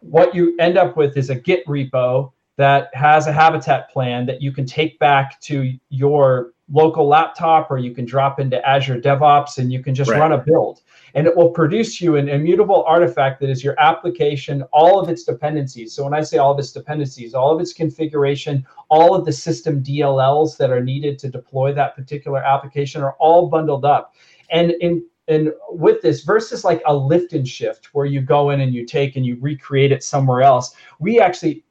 what 0.00 0.34
you 0.34 0.56
end 0.58 0.76
up 0.76 0.96
with 0.96 1.16
is 1.16 1.30
a 1.30 1.34
Git 1.34 1.66
repo 1.66 2.32
that 2.56 2.94
has 2.94 3.26
a 3.26 3.32
habitat 3.32 3.90
plan 3.90 4.26
that 4.26 4.42
you 4.42 4.52
can 4.52 4.66
take 4.66 4.98
back 4.98 5.40
to 5.40 5.72
your 5.88 6.52
local 6.70 7.06
laptop 7.06 7.70
or 7.70 7.78
you 7.78 7.94
can 7.94 8.04
drop 8.04 8.40
into 8.40 8.66
Azure 8.66 9.00
DevOps 9.00 9.58
and 9.58 9.72
you 9.72 9.82
can 9.82 9.94
just 9.94 10.10
right. 10.10 10.18
run 10.18 10.32
a 10.32 10.38
build. 10.38 10.80
And 11.14 11.26
it 11.26 11.36
will 11.36 11.50
produce 11.50 12.00
you 12.00 12.16
an 12.16 12.28
immutable 12.28 12.84
artifact 12.84 13.40
that 13.40 13.50
is 13.50 13.62
your 13.62 13.78
application, 13.78 14.62
all 14.72 14.98
of 14.98 15.10
its 15.10 15.24
dependencies. 15.24 15.92
So 15.92 16.04
when 16.04 16.14
I 16.14 16.22
say 16.22 16.38
all 16.38 16.52
of 16.52 16.58
its 16.58 16.72
dependencies, 16.72 17.34
all 17.34 17.54
of 17.54 17.60
its 17.60 17.74
configuration, 17.74 18.66
all 18.88 19.14
of 19.14 19.26
the 19.26 19.32
system 19.32 19.82
DLLs 19.82 20.56
that 20.56 20.70
are 20.70 20.82
needed 20.82 21.18
to 21.20 21.28
deploy 21.28 21.74
that 21.74 21.94
particular 21.94 22.42
application 22.42 23.02
are 23.02 23.16
all 23.18 23.48
bundled 23.48 23.84
up. 23.84 24.14
And 24.50 24.72
in 24.80 25.04
and 25.32 25.52
with 25.70 26.00
this 26.02 26.22
versus 26.22 26.64
like 26.64 26.82
a 26.86 26.94
lift 26.94 27.32
and 27.32 27.46
shift 27.48 27.90
where 27.92 28.06
you 28.06 28.20
go 28.20 28.50
in 28.50 28.60
and 28.60 28.74
you 28.74 28.86
take 28.86 29.16
and 29.16 29.26
you 29.26 29.36
recreate 29.40 29.92
it 29.92 30.02
somewhere 30.04 30.42
else 30.42 30.74
we 31.00 31.18
actually 31.18 31.64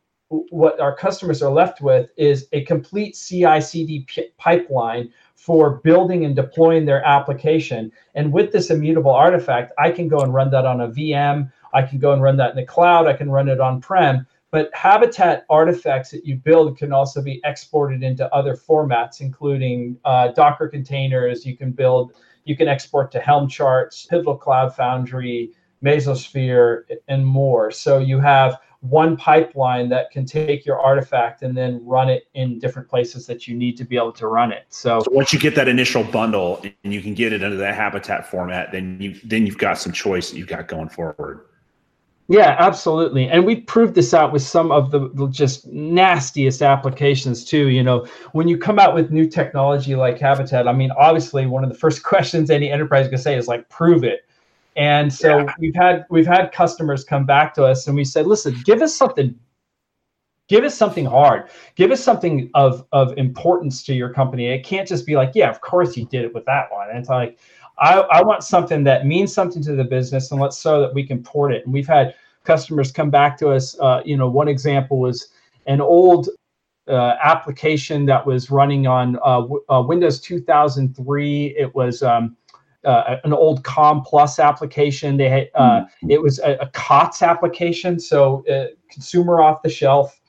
what 0.50 0.80
our 0.80 0.96
customers 0.96 1.42
are 1.42 1.52
left 1.52 1.82
with 1.82 2.10
is 2.16 2.48
a 2.54 2.64
complete 2.64 3.16
ci 3.16 3.62
cd 3.62 4.06
p- 4.08 4.30
pipeline 4.38 5.12
for 5.36 5.82
building 5.84 6.24
and 6.24 6.36
deploying 6.36 6.86
their 6.86 7.04
application. 7.04 7.92
And 8.16 8.32
with 8.32 8.52
this 8.52 8.70
immutable 8.70 9.12
artifact 9.12 9.74
i 9.78 9.92
can 9.92 10.08
go 10.08 10.20
and 10.22 10.34
run 10.34 10.52
that 10.52 10.66
on 10.66 10.82
a 10.82 10.88
vm 10.88 11.52
i 11.74 11.82
can 11.82 12.00
go 12.00 12.14
and 12.14 12.22
run 12.22 12.38
that 12.38 12.52
in 12.52 12.56
the 12.56 12.66
cloud 12.66 13.08
i 13.08 13.14
can 13.14 13.30
run 13.30 13.50
it 13.50 13.60
on 13.60 13.82
prem 13.82 14.26
but 14.52 14.70
habitat 14.74 15.46
artifacts 15.50 16.12
that 16.12 16.26
you 16.26 16.36
build 16.36 16.78
can 16.78 16.92
also 16.92 17.22
be 17.22 17.42
exported 17.46 18.04
into 18.04 18.32
other 18.34 18.54
formats 18.56 19.22
including 19.22 19.98
uh, 20.06 20.28
docker 20.30 20.68
containers. 20.68 21.46
You 21.46 21.58
can 21.58 21.72
build 21.72 22.14
you 22.44 22.56
can 22.56 22.68
export 22.68 23.12
to 23.12 23.20
Helm 23.20 23.48
charts, 23.48 24.06
Pivotal 24.06 24.36
Cloud 24.36 24.76
Foundry, 24.76 25.52
Mesosphere, 25.84 26.84
and 27.08 27.26
more. 27.26 27.72
So 27.72 28.00
you 28.00 28.20
have 28.20 28.60
one 28.82 29.16
pipeline 29.16 29.90
that 29.90 30.10
can 30.10 30.26
take 30.26 30.66
your 30.66 30.80
artifact 30.80 31.44
and 31.44 31.56
then 31.56 31.86
run 31.86 32.10
it 32.10 32.24
in 32.34 32.58
different 32.58 32.90
places 32.90 33.28
that 33.28 33.48
you 33.48 33.56
need 33.56 33.78
to 33.78 33.84
be 33.84 33.96
able 33.96 34.12
to 34.12 34.28
run 34.28 34.52
it. 34.52 34.66
So, 34.70 35.02
so 35.02 35.12
once 35.12 35.32
you 35.32 35.40
get 35.40 35.54
that 35.56 35.68
initial 35.68 36.04
bundle 36.04 36.64
and 36.84 36.94
you 36.94 37.02
can 37.02 37.14
get 37.14 37.32
it 37.32 37.44
into 37.44 37.58
that 37.58 37.76
habitat 37.76 38.30
format, 38.30 38.72
then 38.72 39.00
you 39.00 39.20
then 39.24 39.46
you've 39.46 39.60
got 39.60 39.78
some 39.78 39.92
choice 39.92 40.32
that 40.32 40.38
you've 40.38 40.48
got 40.48 40.68
going 40.68 40.90
forward. 40.90 41.46
Yeah, 42.32 42.56
absolutely. 42.60 43.28
And 43.28 43.46
we 43.46 43.58
proved 43.58 43.94
this 43.94 44.14
out 44.14 44.32
with 44.32 44.42
some 44.42 44.72
of 44.72 44.90
the 44.90 45.28
just 45.30 45.68
nastiest 45.68 46.62
applications 46.62 47.44
too. 47.44 47.68
You 47.68 47.84
know, 47.84 48.08
when 48.32 48.48
you 48.48 48.58
come 48.58 48.80
out 48.80 48.96
with 48.96 49.12
new 49.12 49.28
technology 49.28 49.96
like 49.96 50.18
Habitat, 50.18 50.66
I 50.66 50.72
mean, 50.72 50.92
obviously 50.92 51.46
one 51.46 51.66
of 51.66 51.70
the 51.70 51.76
first 51.86 52.04
questions 52.04 52.50
any 52.50 52.72
enterprise 52.72 53.10
can 53.10 53.18
say 53.18 53.36
is 53.36 53.50
like, 53.50 53.68
prove 53.68 54.06
it. 54.06 54.22
And 54.78 55.14
so 55.14 55.40
yeah. 55.40 55.54
we've 55.60 55.76
had 55.76 56.06
we've 56.10 56.26
had 56.26 56.54
customers 56.54 57.04
come 57.04 57.26
back 57.26 57.54
to 57.56 57.66
us 57.66 57.88
and 57.88 57.98
we 57.98 58.06
said, 58.06 58.26
listen, 58.26 58.56
give 58.64 58.82
us 58.82 58.96
something 58.96 59.38
give 60.48 60.66
us 60.66 60.76
something 60.76 61.06
hard 61.06 61.50
give 61.76 61.92
us 61.92 62.04
something 62.04 62.50
of 62.56 62.86
of 62.92 63.18
importance 63.18 63.84
to 63.84 63.94
your 63.94 64.10
company 64.10 64.48
it 64.48 64.66
can't 64.66 64.86
just 64.86 65.06
be 65.06 65.16
like 65.16 65.32
yeah 65.34 65.50
of 65.50 65.62
course 65.62 65.96
you 65.96 66.06
did 66.08 66.26
it 66.26 66.34
with 66.34 66.44
that 66.44 66.70
one 66.72 66.90
and 66.90 66.98
it's 67.00 67.08
like 67.08 67.38
I, 67.82 68.00
I 68.00 68.22
want 68.22 68.44
something 68.44 68.84
that 68.84 69.06
means 69.08 69.34
something 69.34 69.64
to 69.64 69.76
the 69.76 69.84
business 69.84 70.32
and 70.32 70.40
let's 70.40 70.58
so 70.58 70.82
that 70.82 70.94
we 70.94 71.06
can 71.06 71.24
port 71.24 71.52
it. 71.52 71.66
And 71.66 71.74
we've 71.74 71.88
had 71.88 72.14
customers 72.44 72.92
come 72.92 73.10
back 73.10 73.38
to 73.40 73.50
us. 73.50 73.78
Uh, 73.80 74.02
you 74.06 74.18
know, 74.18 74.30
one 74.30 74.48
example 74.48 75.00
was 75.00 75.30
an 75.68 75.82
old 75.82 76.30
uh, 76.88 77.16
application 77.24 78.06
that 78.08 78.26
was 78.26 78.50
running 78.50 78.88
on 78.88 79.18
uh, 79.24 79.46
uh 79.70 79.82
Windows 79.82 80.20
2003. 80.20 81.56
It 81.58 81.74
was 81.76 82.02
um, 82.04 82.36
uh, 82.84 83.18
an 83.24 83.34
old 83.34 83.64
Com 83.64 84.02
Plus 84.02 84.40
application. 84.40 85.18
They 85.18 85.30
had 85.30 85.50
uh, 85.56 85.82
mm-hmm. 85.82 86.12
it 86.12 86.22
was 86.22 86.40
a, 86.40 86.58
a 86.60 86.68
COTS 86.68 87.22
application, 87.22 88.00
so 88.00 88.44
consumer 88.90 89.42
off 89.42 89.62
the 89.62 89.70
shelf, 89.70 90.20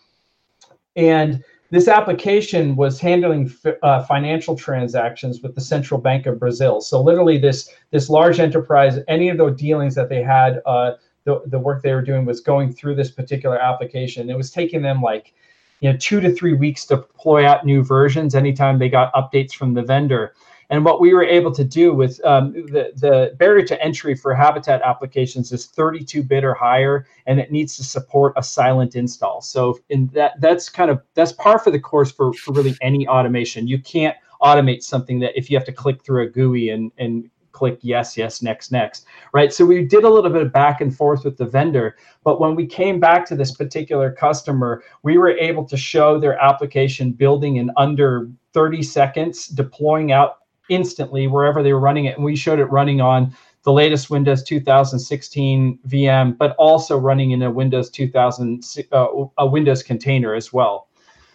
and 0.97 1.43
this 1.73 1.89
application 1.89 2.77
was 2.77 3.01
handling 3.01 3.51
uh, 3.83 4.05
financial 4.05 4.55
transactions 4.55 5.41
with 5.41 5.55
the 5.55 5.61
Central 5.63 5.99
Bank 5.99 6.27
of 6.27 6.39
Brazil. 6.39 6.83
So 6.83 7.01
literally, 7.01 7.39
this 7.39 7.71
this 7.91 8.11
large 8.11 8.41
enterprise, 8.41 8.99
any 9.09 9.31
of 9.31 9.39
the 9.39 9.49
dealings 9.49 9.95
that 9.95 10.11
they 10.11 10.23
had, 10.23 10.61
uh, 10.67 10.93
the 11.25 11.43
the 11.47 11.59
work 11.59 11.83
they 11.83 11.95
were 11.95 12.03
doing 12.03 12.25
was 12.25 12.41
going 12.41 12.73
through 12.73 12.95
this 12.95 13.11
particular 13.11 13.59
application. 13.59 14.31
It 14.31 14.37
was 14.37 14.51
taking 14.51 14.83
them 14.83 15.01
like 15.01 15.35
you 15.81 15.91
know 15.91 15.97
two 15.99 16.21
to 16.21 16.33
three 16.33 16.55
weeks 16.55 16.85
to 16.87 16.97
deploy 16.97 17.47
out 17.47 17.65
new 17.65 17.83
versions 17.83 18.35
anytime 18.35 18.79
they 18.79 18.89
got 18.89 19.13
updates 19.15 19.53
from 19.53 19.75
the 19.75 19.83
vendor. 19.83 20.35
And 20.71 20.87
what 20.87 21.03
we 21.03 21.13
were 21.13 21.25
able 21.25 21.53
to 21.53 21.65
do 21.65 21.93
with 21.93 22.19
um, 22.25 22.53
the, 22.55 22.93
the 22.97 23.35
barrier 23.37 23.67
to 23.67 23.83
entry 23.83 24.15
for 24.15 24.35
Habitat 24.35 24.81
applications 24.81 25.53
is 25.53 25.67
32 25.67 26.23
bit 26.23 26.45
or 26.45 26.55
higher, 26.55 27.07
and 27.27 27.39
it 27.39 27.53
needs 27.53 27.77
to 27.77 27.85
support 27.85 28.33
a 28.39 28.43
silent 28.43 28.97
install. 28.97 29.43
So 29.43 29.79
in 29.91 30.07
that 30.15 30.41
that's 30.41 30.71
kind 30.71 30.91
of 30.91 31.03
that's 31.13 31.33
par 31.33 31.59
for 31.59 31.71
the 31.71 31.79
course 31.79 32.11
for, 32.11 32.33
for 32.33 32.53
really 32.53 32.75
any 32.81 33.07
automation. 33.07 33.69
You 33.69 33.81
can't 33.81 34.17
automate 34.41 34.83
something 34.83 35.21
that 35.21 35.37
if 35.37 35.51
you 35.51 35.57
have 35.57 35.67
to 35.67 35.73
click 35.73 36.03
through 36.03 36.25
a 36.25 36.29
GUI 36.29 36.71
and, 36.71 36.91
and 36.99 37.31
click 37.63 37.79
yes, 37.81 38.17
yes, 38.17 38.43
next, 38.43 38.73
next, 38.73 39.07
right? 39.33 39.53
So 39.53 39.65
we 39.65 39.85
did 39.85 40.03
a 40.03 40.09
little 40.09 40.31
bit 40.31 40.43
of 40.43 40.53
back 40.53 40.81
and 40.81 40.93
forth 40.93 41.25
with 41.25 41.37
the 41.37 41.47
vendor, 41.47 41.97
but 42.25 42.41
when 42.41 42.57
we 42.57 42.67
came 42.67 42.99
back 42.99 43.25
to 43.27 43.37
this 43.37 43.53
particular 43.53 44.11
customer, 44.11 44.83
we 45.05 45.17
were 45.17 45.31
able 45.31 45.65
to 45.67 45.77
show 45.77 46.19
their 46.19 46.37
application 46.43 47.13
building 47.13 47.59
in 47.59 47.71
under 47.77 48.29
30 48.53 48.83
seconds, 48.83 49.47
deploying 49.47 50.11
out 50.11 50.39
instantly 50.71 51.29
wherever 51.29 51.63
they 51.63 51.73
were 51.73 51.79
running 51.79 52.07
it. 52.07 52.17
And 52.17 52.25
we 52.25 52.35
showed 52.35 52.59
it 52.59 52.65
running 52.65 53.01
on 53.01 53.33
the 53.63 53.73
latest 53.73 54.11
Windows 54.11 54.43
2016 54.43 55.79
VM, 55.87 56.37
but 56.37 56.57
also 56.57 56.99
running 56.99 57.31
in 57.31 57.43
a 57.43 57.51
Windows 57.51 57.91
2000 57.91 58.65
uh, 58.91 59.07
a 59.39 59.47
Windows 59.47 59.85
container 59.85 60.35
as 60.35 60.53
well. 60.53 60.89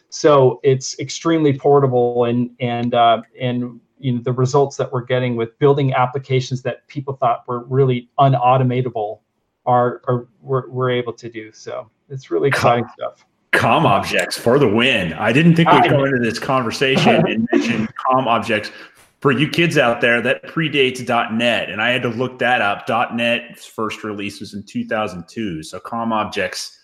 So 0.09 0.59
it's 0.61 0.99
extremely 0.99 1.57
portable 1.57 2.25
and 2.25 2.49
and 2.59 2.93
uh, 2.93 3.21
and 3.39 3.79
you 3.99 4.13
know 4.13 4.21
the 4.21 4.31
results 4.31 4.77
that 4.77 4.91
we're 4.91 5.03
getting 5.03 5.35
with 5.35 5.57
building 5.59 5.93
applications 5.93 6.61
that 6.63 6.87
people 6.87 7.15
thought 7.15 7.47
were 7.47 7.63
really 7.65 8.09
unautomatable 8.19 9.19
are 9.65 10.01
are 10.07 10.27
we're, 10.41 10.69
we're 10.69 10.89
able 10.89 11.13
to 11.13 11.29
do. 11.29 11.51
So 11.51 11.89
it's 12.09 12.31
really 12.31 12.49
exciting 12.49 12.85
Com, 12.85 12.93
stuff. 12.93 13.25
Com 13.51 13.85
objects 13.85 14.37
for 14.37 14.59
the 14.59 14.67
win. 14.67 15.13
I 15.13 15.31
didn't 15.31 15.55
think 15.55 15.71
we'd 15.71 15.89
go 15.89 16.03
into 16.05 16.19
this 16.19 16.39
conversation 16.39 17.27
and 17.27 17.47
mention 17.53 17.87
com 18.11 18.27
objects 18.27 18.71
for 19.19 19.31
you 19.31 19.49
kids 19.49 19.77
out 19.77 19.99
there, 19.99 20.21
that 20.21 20.43
predates 20.43 21.01
.NET, 21.33 21.69
and 21.69 21.81
I 21.81 21.89
had 21.89 22.03
to 22.03 22.09
look 22.09 22.37
that 22.39 22.61
up. 22.61 22.87
.NET's 23.13 23.65
first 23.65 24.03
release 24.03 24.39
was 24.39 24.53
in 24.53 24.63
2002, 24.63 25.63
so 25.63 25.79
COM 25.79 26.13
objects 26.13 26.79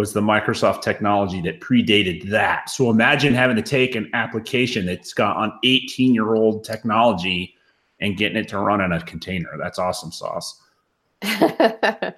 was 0.00 0.14
the 0.14 0.20
Microsoft 0.22 0.80
technology 0.80 1.42
that 1.42 1.60
predated 1.60 2.30
that. 2.30 2.70
So 2.70 2.88
imagine 2.88 3.34
having 3.34 3.56
to 3.56 3.62
take 3.62 3.94
an 3.94 4.10
application 4.14 4.86
that's 4.86 5.12
got 5.12 5.36
on 5.36 5.52
18 5.62 6.14
year 6.14 6.34
old 6.34 6.64
technology 6.64 7.54
and 8.00 8.16
getting 8.16 8.38
it 8.38 8.48
to 8.48 8.58
run 8.58 8.80
in 8.80 8.92
a 8.92 9.02
container. 9.02 9.50
That's 9.58 9.78
awesome 9.78 10.10
sauce. 10.10 10.58
it 11.22 12.16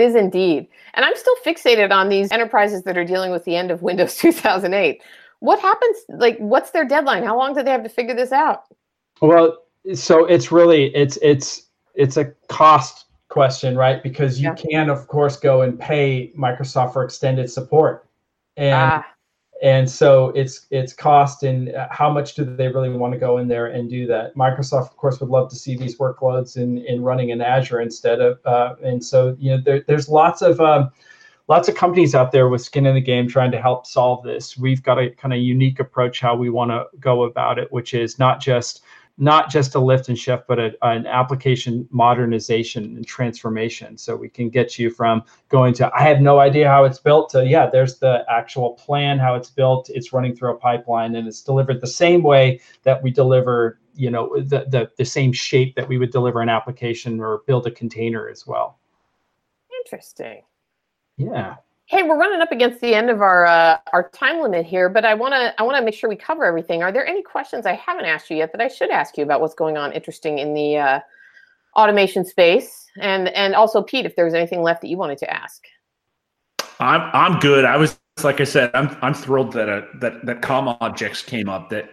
is 0.00 0.16
indeed. 0.16 0.66
And 0.94 1.04
I'm 1.04 1.14
still 1.14 1.36
fixated 1.46 1.92
on 1.92 2.08
these 2.08 2.32
enterprises 2.32 2.82
that 2.82 2.98
are 2.98 3.04
dealing 3.04 3.30
with 3.30 3.44
the 3.44 3.54
end 3.54 3.70
of 3.70 3.80
Windows 3.80 4.16
2008. 4.18 5.00
What 5.38 5.60
happens? 5.60 5.98
Like, 6.08 6.36
what's 6.38 6.72
their 6.72 6.84
deadline? 6.84 7.22
How 7.22 7.38
long 7.38 7.54
do 7.54 7.62
they 7.62 7.70
have 7.70 7.84
to 7.84 7.88
figure 7.88 8.14
this 8.14 8.32
out? 8.32 8.64
Well, 9.22 9.56
so 9.94 10.24
it's 10.24 10.50
really 10.50 10.94
it's 10.96 11.16
it's 11.22 11.68
it's 11.94 12.16
a 12.16 12.24
cost 12.48 13.06
question, 13.30 13.76
right? 13.76 14.02
Because 14.02 14.38
you 14.38 14.48
yeah. 14.48 14.54
can, 14.54 14.90
of 14.90 15.08
course, 15.08 15.36
go 15.36 15.62
and 15.62 15.78
pay 15.78 16.32
Microsoft 16.36 16.92
for 16.92 17.02
extended 17.02 17.50
support, 17.50 18.06
and 18.58 18.74
ah. 18.74 19.06
and 19.62 19.88
so 19.88 20.30
it's 20.30 20.66
it's 20.70 20.92
cost 20.92 21.42
and 21.42 21.74
how 21.90 22.10
much 22.10 22.34
do 22.34 22.44
they 22.44 22.68
really 22.68 22.90
want 22.90 23.14
to 23.14 23.18
go 23.18 23.38
in 23.38 23.48
there 23.48 23.66
and 23.66 23.88
do 23.88 24.06
that? 24.08 24.34
Microsoft, 24.34 24.90
of 24.90 24.96
course, 24.98 25.20
would 25.20 25.30
love 25.30 25.48
to 25.48 25.56
see 25.56 25.76
these 25.76 25.96
workloads 25.96 26.58
in 26.58 26.78
in 26.78 27.02
running 27.02 27.30
in 27.30 27.40
Azure 27.40 27.80
instead 27.80 28.20
of, 28.20 28.38
uh, 28.44 28.74
and 28.84 29.02
so 29.02 29.34
you 29.38 29.52
know 29.52 29.62
there, 29.64 29.82
there's 29.86 30.08
lots 30.08 30.42
of 30.42 30.60
um, 30.60 30.90
lots 31.48 31.68
of 31.68 31.74
companies 31.74 32.14
out 32.14 32.32
there 32.32 32.48
with 32.48 32.60
skin 32.60 32.86
in 32.86 32.94
the 32.94 33.00
game 33.00 33.28
trying 33.28 33.52
to 33.52 33.60
help 33.60 33.86
solve 33.86 34.22
this. 34.24 34.58
We've 34.58 34.82
got 34.82 34.98
a 34.98 35.10
kind 35.10 35.32
of 35.32 35.40
unique 35.40 35.80
approach 35.80 36.20
how 36.20 36.36
we 36.36 36.50
want 36.50 36.70
to 36.70 36.86
go 36.98 37.24
about 37.24 37.58
it, 37.58 37.72
which 37.72 37.94
is 37.94 38.18
not 38.18 38.40
just 38.40 38.82
not 39.20 39.50
just 39.50 39.74
a 39.74 39.78
lift 39.78 40.08
and 40.08 40.18
shift, 40.18 40.48
but 40.48 40.58
a, 40.58 40.72
an 40.82 41.06
application 41.06 41.86
modernization 41.90 42.96
and 42.96 43.06
transformation. 43.06 43.98
So 43.98 44.16
we 44.16 44.30
can 44.30 44.48
get 44.48 44.78
you 44.78 44.90
from 44.90 45.22
going 45.50 45.74
to, 45.74 45.92
I 45.94 46.00
have 46.02 46.22
no 46.22 46.38
idea 46.38 46.68
how 46.68 46.84
it's 46.84 46.98
built 46.98 47.28
to, 47.30 47.46
yeah, 47.46 47.68
there's 47.68 47.98
the 47.98 48.24
actual 48.30 48.70
plan, 48.72 49.18
how 49.18 49.34
it's 49.34 49.50
built. 49.50 49.90
It's 49.90 50.14
running 50.14 50.34
through 50.34 50.52
a 50.52 50.56
pipeline 50.56 51.14
and 51.16 51.28
it's 51.28 51.42
delivered 51.42 51.82
the 51.82 51.86
same 51.86 52.22
way 52.22 52.60
that 52.84 53.02
we 53.02 53.10
deliver, 53.10 53.78
you 53.94 54.10
know, 54.10 54.34
the, 54.36 54.64
the, 54.70 54.90
the 54.96 55.04
same 55.04 55.34
shape 55.34 55.76
that 55.76 55.86
we 55.86 55.98
would 55.98 56.10
deliver 56.10 56.40
an 56.40 56.48
application 56.48 57.20
or 57.20 57.42
build 57.46 57.66
a 57.66 57.70
container 57.70 58.26
as 58.26 58.46
well. 58.46 58.78
Interesting. 59.84 60.42
Yeah. 61.18 61.56
Hey, 61.90 62.04
we're 62.04 62.16
running 62.16 62.40
up 62.40 62.52
against 62.52 62.80
the 62.80 62.94
end 62.94 63.10
of 63.10 63.20
our 63.20 63.46
uh, 63.46 63.78
our 63.92 64.10
time 64.10 64.40
limit 64.40 64.64
here, 64.64 64.88
but 64.88 65.04
I 65.04 65.12
want 65.12 65.34
to 65.34 65.52
I 65.60 65.64
want 65.64 65.76
to 65.76 65.84
make 65.84 65.92
sure 65.92 66.08
we 66.08 66.14
cover 66.14 66.44
everything. 66.44 66.84
Are 66.84 66.92
there 66.92 67.04
any 67.04 67.20
questions 67.20 67.66
I 67.66 67.72
haven't 67.72 68.04
asked 68.04 68.30
you 68.30 68.36
yet 68.36 68.52
that 68.52 68.60
I 68.60 68.68
should 68.68 68.90
ask 68.90 69.18
you 69.18 69.24
about 69.24 69.40
what's 69.40 69.54
going 69.54 69.76
on 69.76 69.92
interesting 69.92 70.38
in 70.38 70.54
the 70.54 70.76
uh, 70.76 71.00
automation 71.74 72.24
space? 72.24 72.86
And 73.00 73.26
and 73.30 73.56
also 73.56 73.82
Pete, 73.82 74.06
if 74.06 74.14
there's 74.14 74.34
anything 74.34 74.62
left 74.62 74.82
that 74.82 74.86
you 74.86 74.98
wanted 74.98 75.18
to 75.18 75.34
ask. 75.34 75.64
I'm 76.78 77.10
I'm 77.12 77.40
good. 77.40 77.64
I 77.64 77.76
was 77.76 77.98
like 78.22 78.40
I 78.40 78.44
said, 78.44 78.70
I'm 78.72 78.96
I'm 79.02 79.12
thrilled 79.12 79.52
that 79.54 79.68
uh, 79.68 79.82
that 79.98 80.24
that 80.26 80.42
COM 80.42 80.68
objects 80.80 81.22
came 81.22 81.48
up. 81.48 81.70
That 81.70 81.90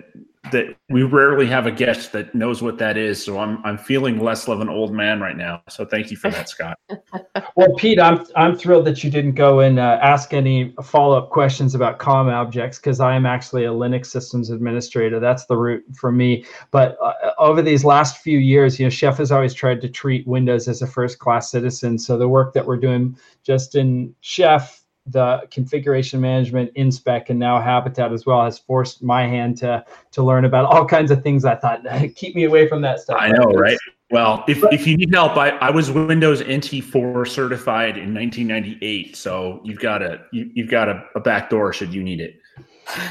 that 0.51 0.75
we 0.89 1.03
rarely 1.03 1.45
have 1.47 1.65
a 1.65 1.71
guest 1.71 2.11
that 2.11 2.33
knows 2.33 2.61
what 2.61 2.77
that 2.77 2.97
is. 2.97 3.23
So 3.23 3.39
I'm 3.39 3.63
I'm 3.65 3.77
feeling 3.77 4.19
less 4.19 4.47
of 4.47 4.61
an 4.61 4.69
old 4.69 4.93
man 4.93 5.19
right 5.19 5.35
now. 5.37 5.61
So 5.69 5.85
thank 5.85 6.11
you 6.11 6.17
for 6.17 6.29
that, 6.29 6.49
Scott. 6.49 6.77
well, 7.55 7.73
Pete, 7.75 7.99
I'm 7.99 8.25
I'm 8.35 8.57
thrilled 8.57 8.85
that 8.85 9.03
you 9.03 9.09
didn't 9.09 9.35
go 9.35 9.59
and 9.59 9.79
uh, 9.79 9.99
ask 10.01 10.33
any 10.33 10.73
follow 10.83 11.17
up 11.17 11.29
questions 11.29 11.75
about 11.75 11.99
COM 11.99 12.29
objects 12.29 12.79
because 12.79 12.99
I 12.99 13.15
am 13.15 13.25
actually 13.25 13.65
a 13.65 13.71
Linux 13.71 14.07
systems 14.07 14.49
administrator. 14.49 15.19
That's 15.19 15.45
the 15.45 15.57
route 15.57 15.83
for 15.95 16.11
me. 16.11 16.45
But 16.71 16.97
uh, 17.01 17.13
over 17.37 17.61
these 17.61 17.83
last 17.83 18.17
few 18.17 18.39
years, 18.39 18.79
you 18.79 18.85
know, 18.85 18.89
Chef 18.89 19.17
has 19.17 19.31
always 19.31 19.53
tried 19.53 19.81
to 19.81 19.89
treat 19.89 20.27
Windows 20.27 20.67
as 20.67 20.81
a 20.81 20.87
first 20.87 21.19
class 21.19 21.51
citizen. 21.51 21.97
So 21.97 22.17
the 22.17 22.29
work 22.29 22.53
that 22.53 22.65
we're 22.65 22.77
doing 22.77 23.17
just 23.43 23.75
in 23.75 24.13
Chef 24.21 24.83
the 25.07 25.47
configuration 25.51 26.19
management 26.19 26.73
inspec 26.75 27.29
and 27.29 27.39
now 27.39 27.61
habitat 27.61 28.11
as 28.11 28.25
well 28.25 28.43
has 28.43 28.59
forced 28.59 29.01
my 29.01 29.25
hand 29.25 29.57
to 29.57 29.83
to 30.11 30.23
learn 30.23 30.45
about 30.45 30.65
all 30.65 30.85
kinds 30.85 31.11
of 31.11 31.23
things. 31.23 31.45
I 31.45 31.55
thought 31.55 31.85
keep 32.15 32.35
me 32.35 32.43
away 32.43 32.67
from 32.67 32.81
that 32.81 32.99
stuff. 32.99 33.17
I 33.19 33.29
know 33.29 33.45
right? 33.51 33.77
Well 34.11 34.43
if, 34.47 34.63
if 34.71 34.87
you 34.87 34.97
need 34.97 35.13
help 35.13 35.37
I, 35.37 35.49
I 35.49 35.69
was 35.69 35.91
windows 35.91 36.41
nt4 36.41 37.27
certified 37.27 37.97
in 37.97 38.13
1998 38.13 39.15
so 39.15 39.61
you've 39.63 39.79
got 39.79 40.01
a 40.01 40.21
you, 40.31 40.49
you've 40.53 40.69
got 40.69 40.87
a, 40.87 41.03
a 41.15 41.19
back 41.19 41.49
door 41.49 41.73
should 41.73 41.93
you 41.93 42.03
need 42.03 42.21
it. 42.21 42.39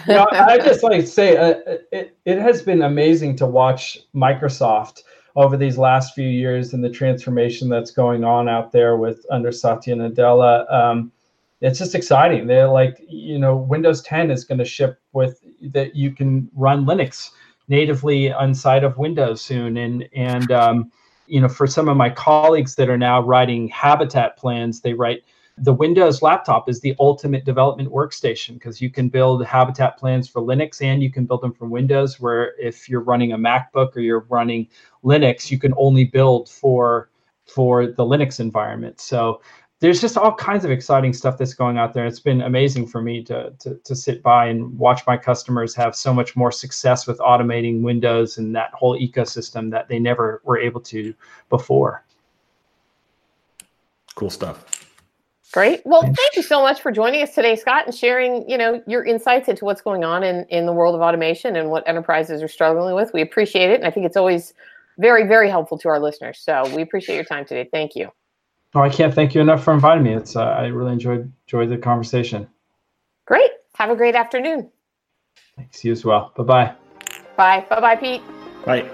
You 0.08 0.14
i 0.32 0.56
just 0.58 0.82
like 0.82 1.02
to 1.02 1.06
say 1.06 1.36
uh, 1.36 1.54
it, 1.92 2.16
it 2.24 2.38
has 2.38 2.62
been 2.62 2.82
amazing 2.82 3.36
to 3.36 3.46
watch 3.46 3.98
microsoft 4.14 5.02
over 5.36 5.58
these 5.58 5.76
last 5.76 6.14
few 6.14 6.28
years 6.28 6.72
and 6.72 6.82
the 6.82 6.88
transformation 6.88 7.68
that's 7.68 7.90
going 7.90 8.24
on 8.24 8.48
out 8.48 8.72
there 8.72 8.96
with 8.96 9.24
under 9.30 9.52
satya 9.52 9.94
nadella. 9.94 10.72
Um, 10.72 11.12
it's 11.60 11.78
just 11.78 11.94
exciting. 11.94 12.46
They're 12.46 12.68
like, 12.68 13.02
you 13.08 13.38
know, 13.38 13.56
Windows 13.56 14.02
10 14.02 14.30
is 14.30 14.44
going 14.44 14.58
to 14.58 14.64
ship 14.64 15.00
with 15.12 15.40
that 15.72 15.96
you 15.96 16.10
can 16.10 16.50
run 16.54 16.84
Linux 16.84 17.30
natively 17.68 18.28
inside 18.28 18.84
of 18.84 18.98
Windows 18.98 19.40
soon. 19.40 19.76
And 19.76 20.08
and 20.14 20.52
um, 20.52 20.92
you 21.26 21.40
know, 21.40 21.48
for 21.48 21.66
some 21.66 21.88
of 21.88 21.96
my 21.96 22.10
colleagues 22.10 22.74
that 22.76 22.88
are 22.88 22.98
now 22.98 23.20
writing 23.20 23.68
habitat 23.68 24.36
plans, 24.36 24.80
they 24.80 24.92
write 24.92 25.22
the 25.58 25.72
Windows 25.72 26.20
laptop 26.20 26.68
is 26.68 26.80
the 26.80 26.94
ultimate 27.00 27.46
development 27.46 27.90
workstation 27.90 28.54
because 28.54 28.82
you 28.82 28.90
can 28.90 29.08
build 29.08 29.44
habitat 29.44 29.96
plans 29.96 30.28
for 30.28 30.42
Linux 30.42 30.82
and 30.82 31.02
you 31.02 31.10
can 31.10 31.24
build 31.24 31.40
them 31.40 31.54
from 31.54 31.70
Windows. 31.70 32.20
Where 32.20 32.52
if 32.60 32.88
you're 32.88 33.00
running 33.00 33.32
a 33.32 33.38
MacBook 33.38 33.96
or 33.96 34.00
you're 34.00 34.26
running 34.28 34.68
Linux, 35.02 35.50
you 35.50 35.58
can 35.58 35.72
only 35.78 36.04
build 36.04 36.50
for 36.50 37.10
for 37.46 37.86
the 37.86 38.04
Linux 38.04 38.40
environment. 38.40 39.00
So 39.00 39.40
there's 39.80 40.00
just 40.00 40.16
all 40.16 40.34
kinds 40.34 40.64
of 40.64 40.70
exciting 40.70 41.12
stuff 41.12 41.36
that's 41.36 41.52
going 41.52 41.76
out 41.76 41.92
there. 41.92 42.06
It's 42.06 42.20
been 42.20 42.40
amazing 42.40 42.86
for 42.86 43.02
me 43.02 43.22
to, 43.24 43.52
to, 43.58 43.74
to 43.74 43.94
sit 43.94 44.22
by 44.22 44.46
and 44.46 44.76
watch 44.78 45.02
my 45.06 45.18
customers 45.18 45.74
have 45.74 45.94
so 45.94 46.14
much 46.14 46.34
more 46.34 46.50
success 46.50 47.06
with 47.06 47.18
automating 47.18 47.82
Windows 47.82 48.38
and 48.38 48.56
that 48.56 48.72
whole 48.72 48.98
ecosystem 48.98 49.70
that 49.70 49.88
they 49.88 49.98
never 49.98 50.40
were 50.44 50.58
able 50.58 50.80
to 50.80 51.14
before. 51.50 52.04
Cool 54.14 54.30
stuff. 54.30 54.64
Great. 55.52 55.82
Well, 55.84 56.02
thank 56.02 56.36
you 56.36 56.42
so 56.42 56.60
much 56.62 56.80
for 56.80 56.90
joining 56.90 57.22
us 57.22 57.34
today, 57.34 57.54
Scott, 57.54 57.86
and 57.86 57.94
sharing, 57.94 58.48
you 58.48 58.58
know, 58.58 58.82
your 58.86 59.04
insights 59.04 59.48
into 59.48 59.64
what's 59.64 59.80
going 59.80 60.04
on 60.04 60.22
in, 60.22 60.44
in 60.48 60.66
the 60.66 60.72
world 60.72 60.94
of 60.94 61.02
automation 61.02 61.56
and 61.56 61.70
what 61.70 61.86
enterprises 61.86 62.42
are 62.42 62.48
struggling 62.48 62.94
with. 62.94 63.12
We 63.12 63.20
appreciate 63.20 63.70
it. 63.70 63.74
And 63.74 63.84
I 63.86 63.90
think 63.90 64.06
it's 64.06 64.16
always 64.16 64.54
very, 64.98 65.26
very 65.26 65.48
helpful 65.50 65.78
to 65.78 65.88
our 65.88 66.00
listeners. 66.00 66.40
So 66.40 66.74
we 66.74 66.82
appreciate 66.82 67.14
your 67.14 67.24
time 67.24 67.44
today. 67.44 67.68
Thank 67.70 67.94
you. 67.94 68.10
Oh, 68.76 68.82
I 68.82 68.90
can't 68.90 69.14
thank 69.14 69.34
you 69.34 69.40
enough 69.40 69.64
for 69.64 69.72
inviting 69.72 70.04
me. 70.04 70.12
It's 70.12 70.36
uh, 70.36 70.42
I 70.42 70.66
really 70.66 70.92
enjoyed 70.92 71.32
enjoyed 71.46 71.70
the 71.70 71.78
conversation. 71.78 72.46
Great. 73.24 73.50
Have 73.76 73.88
a 73.88 73.96
great 73.96 74.14
afternoon. 74.14 74.70
Thanks. 75.56 75.82
You 75.82 75.92
as 75.92 76.04
well. 76.04 76.34
Bye-bye. 76.36 76.74
Bye. 77.38 77.64
Bye-bye, 77.70 77.96
Pete. 77.96 78.22
Bye. 78.66 78.90